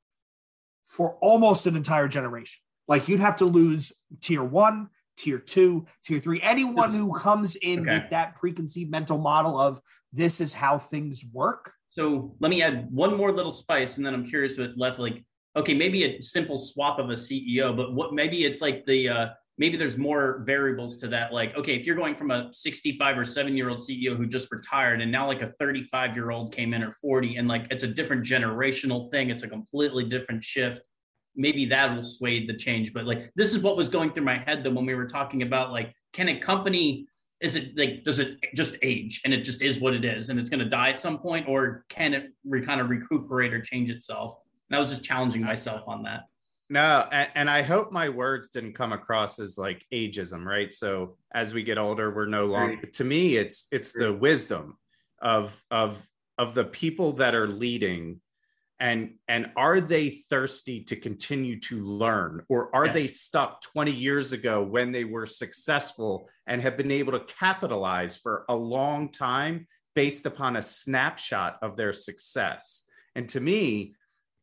[0.85, 2.63] for almost an entire generation.
[2.89, 3.93] Like you'd have to lose
[4.23, 6.41] tier one, tier two, tier three.
[6.41, 7.99] Anyone who comes in okay.
[7.99, 9.81] with that preconceived mental model of
[10.13, 14.13] this is how things work so let me add one more little spice, and then
[14.13, 14.99] I'm curious what left.
[14.99, 15.25] Like,
[15.57, 19.27] okay, maybe a simple swap of a CEO, but what maybe it's like the uh,
[19.57, 21.33] maybe there's more variables to that.
[21.33, 24.53] Like, okay, if you're going from a 65 or seven year old CEO who just
[24.53, 27.83] retired, and now like a 35 year old came in or 40, and like it's
[27.83, 29.31] a different generational thing.
[29.31, 30.83] It's a completely different shift.
[31.35, 32.93] Maybe that will sway the change.
[32.93, 35.41] But like, this is what was going through my head though when we were talking
[35.43, 37.07] about like, can a company
[37.41, 40.41] is it like does it just age and it just is what it is and
[40.41, 43.61] it's going to die at some point or can it re- kind of recuperate or
[43.61, 44.39] change itself?
[44.68, 46.22] And i was just challenging myself on that.
[46.70, 50.72] No and, and, i hope my words didn't come across as like ageism right?
[50.72, 54.76] So as we get older we're no longer to me it's it's the wisdom
[55.20, 56.07] of of
[56.39, 58.20] of the people that are leading
[58.79, 62.95] and and are they thirsty to continue to learn or are yes.
[62.95, 68.16] they stuck 20 years ago when they were successful and have been able to capitalize
[68.16, 73.95] for a long time based upon a snapshot of their success and to me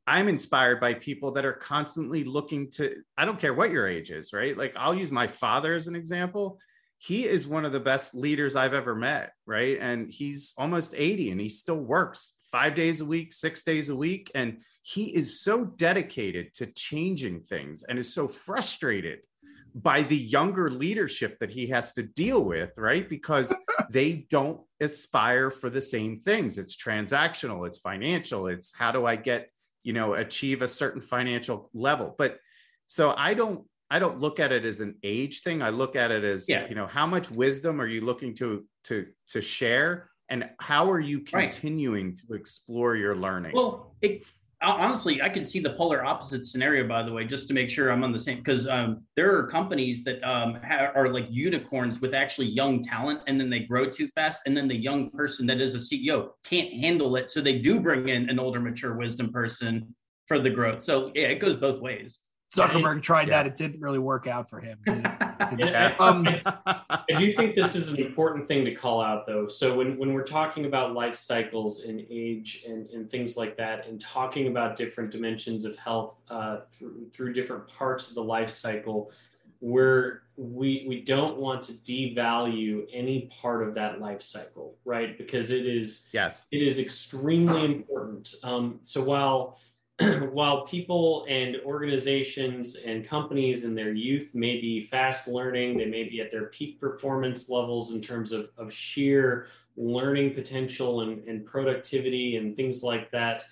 [0.08, 4.10] i'm inspired by people that are constantly looking to i don't care what your age
[4.10, 6.60] is right like i'll use my father as an example
[6.98, 9.78] he is one of the best leaders I've ever met, right?
[9.78, 13.96] And he's almost 80 and he still works five days a week, six days a
[13.96, 14.30] week.
[14.36, 19.22] And he is so dedicated to changing things and is so frustrated
[19.74, 23.10] by the younger leadership that he has to deal with, right?
[23.10, 23.56] Because
[23.90, 26.60] they don't aspire for the same things.
[26.60, 29.50] It's transactional, it's financial, it's how do I get,
[29.82, 32.14] you know, achieve a certain financial level.
[32.16, 32.38] But
[32.86, 35.62] so I don't I don't look at it as an age thing.
[35.62, 36.68] I look at it as, yeah.
[36.68, 41.00] you know, how much wisdom are you looking to to to share and how are
[41.00, 42.20] you continuing right.
[42.28, 43.54] to explore your learning?
[43.54, 44.24] Well it,
[44.62, 47.92] honestly i can see the polar opposite scenario by the way just to make sure
[47.92, 50.58] i'm on the same because um, there are companies that um,
[50.96, 54.68] are like unicorns with actually young talent and then they grow too fast and then
[54.68, 58.30] the young person that is a ceo can't handle it so they do bring in
[58.30, 59.94] an older mature wisdom person
[60.28, 60.82] for the growth.
[60.82, 62.20] So yeah it goes both ways
[62.54, 63.44] Zuckerberg tried yeah.
[63.44, 64.78] that; it didn't really work out for him.
[64.88, 66.28] um,
[66.66, 69.48] I do think this is an important thing to call out, though.
[69.48, 73.88] So when when we're talking about life cycles and age and, and things like that,
[73.88, 78.52] and talking about different dimensions of health uh, through through different parts of the life
[78.52, 79.12] cycle,
[79.60, 85.18] where we we don't want to devalue any part of that life cycle, right?
[85.18, 88.36] Because it is yes, it is extremely important.
[88.44, 89.58] Um, so while
[90.32, 96.04] while people and organizations and companies in their youth may be fast learning, they may
[96.04, 101.46] be at their peak performance levels in terms of, of sheer learning potential and, and
[101.46, 103.46] productivity and things like that.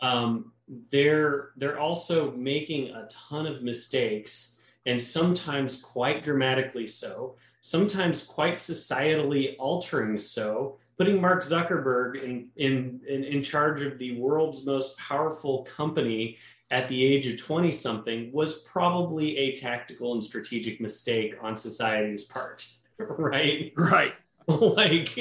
[0.00, 0.52] Um,
[0.90, 8.56] they're they're also making a ton of mistakes and sometimes quite dramatically so sometimes quite
[8.58, 14.98] societally altering so putting Mark Zuckerberg in, in, in, in charge of the world's most
[14.98, 16.36] powerful company
[16.70, 22.24] at the age of 20 something was probably a tactical and strategic mistake on society's
[22.24, 22.66] part
[22.98, 23.72] right?
[23.76, 24.12] Right.
[24.46, 25.16] Like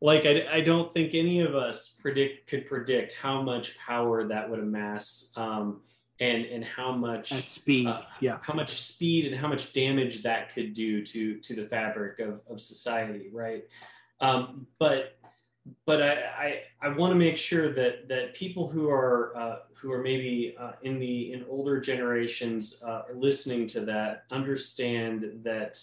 [0.00, 4.48] like I, I don't think any of us predict could predict how much power that
[4.48, 5.80] would amass um,
[6.20, 10.22] and and how much at speed, uh, yeah, how much speed and how much damage
[10.22, 13.64] that could do to to the fabric of, of society, right?
[14.20, 15.18] Um, but
[15.84, 19.92] but I, I, I want to make sure that that people who are uh, who
[19.92, 25.78] are maybe uh, in the in older generations uh, listening to that understand that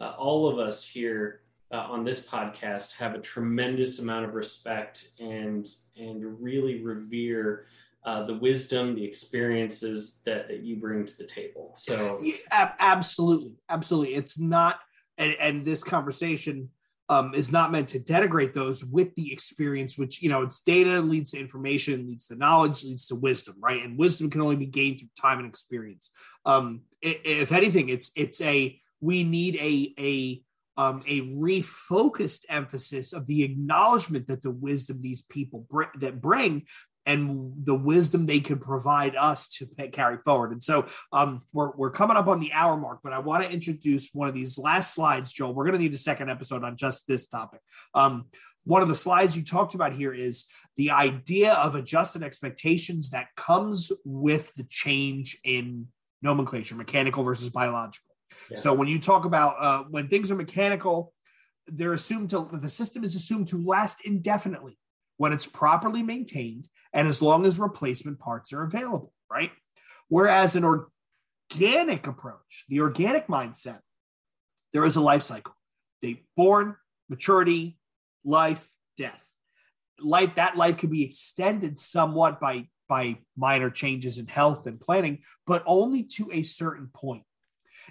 [0.00, 1.40] uh, all of us here
[1.72, 7.66] uh, on this podcast have a tremendous amount of respect and and really revere
[8.04, 11.72] uh, the wisdom, the experiences that, that you bring to the table.
[11.74, 14.80] So, yeah, absolutely, absolutely, it's not,
[15.16, 16.68] and, and this conversation
[17.08, 21.00] um, is not meant to denigrate those with the experience, which you know, it's data
[21.00, 23.82] leads to information, leads to knowledge, leads to wisdom, right?
[23.82, 26.10] And wisdom can only be gained through time and experience.
[26.46, 30.42] Um, if anything, it's it's a we need a a
[30.76, 36.66] um, a refocused emphasis of the acknowledgement that the wisdom these people br- that bring
[37.06, 40.52] and the wisdom they can provide us to carry forward.
[40.52, 43.50] And so um, we're, we're coming up on the hour mark, but I want to
[43.50, 45.54] introduce one of these last slides, Joel.
[45.54, 47.60] We're going to need a second episode on just this topic.
[47.94, 48.26] Um,
[48.64, 50.46] one of the slides you talked about here is
[50.76, 55.88] the idea of adjusted expectations that comes with the change in
[56.22, 58.08] nomenclature, mechanical versus biological.
[58.50, 58.56] Yeah.
[58.56, 61.12] So when you talk about uh, when things are mechanical,
[61.66, 64.78] they're assumed to the system is assumed to last indefinitely
[65.16, 69.50] when it's properly maintained and as long as replacement parts are available, right?
[70.08, 73.80] Whereas an organic approach, the organic mindset,
[74.72, 75.54] there is a life cycle.
[76.02, 76.76] They born,
[77.08, 77.78] maturity,
[78.24, 79.22] life, death.
[80.00, 85.20] Life that life can be extended somewhat by by minor changes in health and planning,
[85.46, 87.22] but only to a certain point.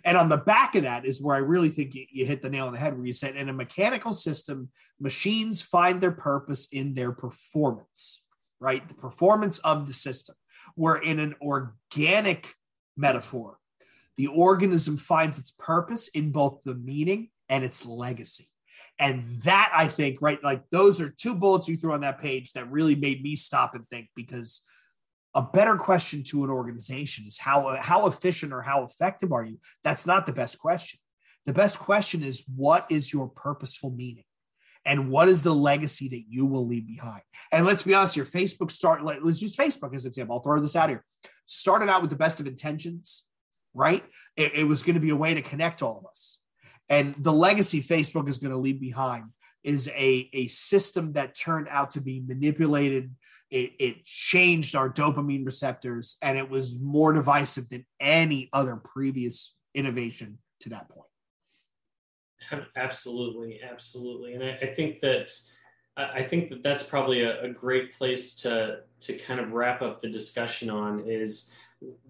[0.04, 2.50] And on the back of that is where I really think you, you hit the
[2.50, 6.68] nail on the head, where you said in a mechanical system, machines find their purpose
[6.72, 8.22] in their performance,
[8.60, 8.88] right?
[8.88, 10.36] The performance of the system.
[10.76, 12.54] Where in an organic
[12.98, 13.58] metaphor,
[14.18, 18.48] the organism finds its purpose in both the meaning and its legacy.
[19.00, 22.54] And that I think, right, like those are two bullets you threw on that page
[22.54, 24.62] that really made me stop and think because
[25.36, 29.60] a better question to an organization is how how efficient or how effective are you?
[29.84, 31.00] That's not the best question.
[31.46, 34.26] The best question is what is your purposeful meaning?
[34.86, 37.22] And what is the legacy that you will leave behind?
[37.52, 40.36] And let's be honest your facebook start let's use facebook as an example.
[40.36, 41.04] I'll throw this out here.
[41.46, 43.28] Started out with the best of intentions
[43.74, 44.04] right?
[44.36, 46.38] It, it was going to be a way to connect all of us.
[46.90, 49.26] And the legacy facebook is going to leave behind
[49.64, 53.12] is a, a system that turned out to be manipulated
[53.54, 59.56] it, it changed our dopamine receptors and it was more divisive than any other previous
[59.76, 61.08] innovation to that point.
[62.76, 64.34] Absolutely absolutely.
[64.34, 65.32] And i, I think that
[65.96, 70.02] i think that that's probably a, a, great place to to kind of wrap up
[70.02, 71.56] the discussion on is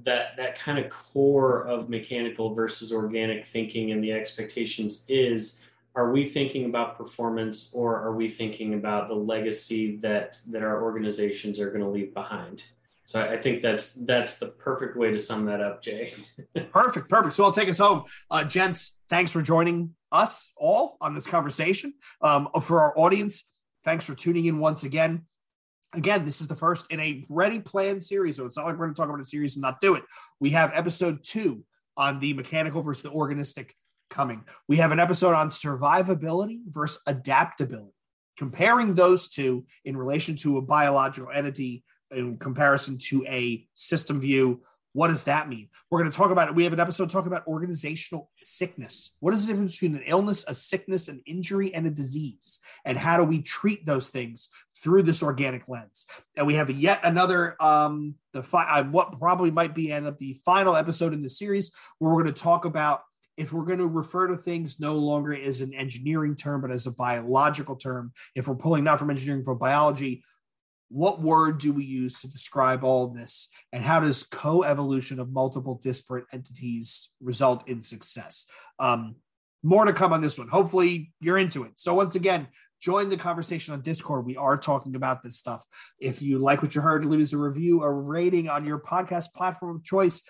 [0.03, 6.11] that that kind of core of mechanical versus organic thinking and the expectations is are
[6.11, 11.59] we thinking about performance or are we thinking about the legacy that that our organizations
[11.59, 12.63] are going to leave behind?
[13.05, 16.13] So I, think that's that's the perfect way to sum that up jay.
[16.71, 17.35] Perfect perfect.
[17.35, 18.05] So i'll take us home.
[18.31, 21.93] Uh, gents thanks for joining us all on this conversation.
[22.21, 23.49] Um, for our audience
[23.83, 25.23] thanks for tuning in once again.
[25.93, 28.37] Again, this is the first in a ready planned series.
[28.37, 30.03] So it's not like we're going to talk about a series and not do it.
[30.39, 31.63] We have episode two
[31.95, 33.71] on the mechanical versus the organistic
[34.09, 34.43] coming.
[34.67, 37.93] We have an episode on survivability versus adaptability,
[38.37, 44.61] comparing those two in relation to a biological entity in comparison to a system view.
[44.95, 45.69] What does that mean?
[45.89, 46.55] We're going to talk about it.
[46.55, 49.15] We have an episode talking about organizational sickness.
[49.21, 52.59] What is the difference between an illness, a sickness, an injury, and a disease?
[52.85, 56.05] And how do we treat those things through this organic lens?
[56.37, 60.19] And we have yet another, um, the fi- uh, what probably might be end up
[60.19, 63.01] the final episode in the series, where we're going to talk about
[63.37, 66.85] if we're going to refer to things no longer as an engineering term, but as
[66.85, 70.23] a biological term, if we're pulling not from engineering, from biology,
[70.89, 73.49] what word do we use to describe all of this?
[73.71, 78.45] And how does co evolution of multiple disparate entities result in success?
[78.77, 79.15] Um,
[79.63, 80.49] more to come on this one.
[80.49, 81.71] Hopefully, you're into it.
[81.75, 82.47] So, once again,
[82.79, 84.25] join the conversation on Discord.
[84.25, 85.65] We are talking about this stuff.
[85.99, 89.33] If you like what you heard, leave us a review, a rating on your podcast
[89.33, 90.21] platform of choice.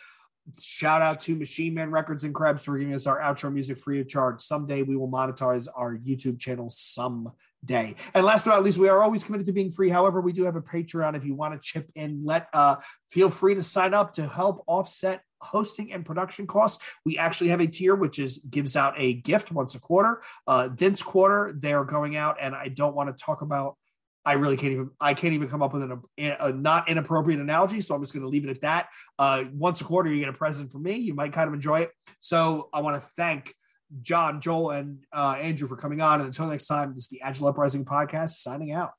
[0.59, 4.01] Shout out to Machine Man Records and Krebs for giving us our outro music free
[4.01, 4.41] of charge.
[4.41, 7.95] Someday we will monetize our YouTube channel someday.
[8.13, 9.89] And last but not least, we are always committed to being free.
[9.89, 11.15] However, we do have a Patreon.
[11.15, 12.75] If you want to chip in, let uh,
[13.09, 16.83] feel free to sign up to help offset hosting and production costs.
[17.05, 20.23] We actually have a tier which is gives out a gift once a quarter.
[20.45, 20.69] Uh,
[21.05, 23.77] quarter, they are going out, and I don't want to talk about
[24.25, 27.39] I really can't even I can't even come up with an, a, a not inappropriate
[27.39, 27.81] analogy.
[27.81, 28.87] So I'm just going to leave it at that.
[29.19, 30.95] Uh, once a quarter, you get a present from me.
[30.95, 31.91] You might kind of enjoy it.
[32.19, 33.53] So I want to thank
[34.01, 36.19] John, Joel, and uh, Andrew for coming on.
[36.19, 38.91] And until next time, this is the Agile Uprising podcast signing out.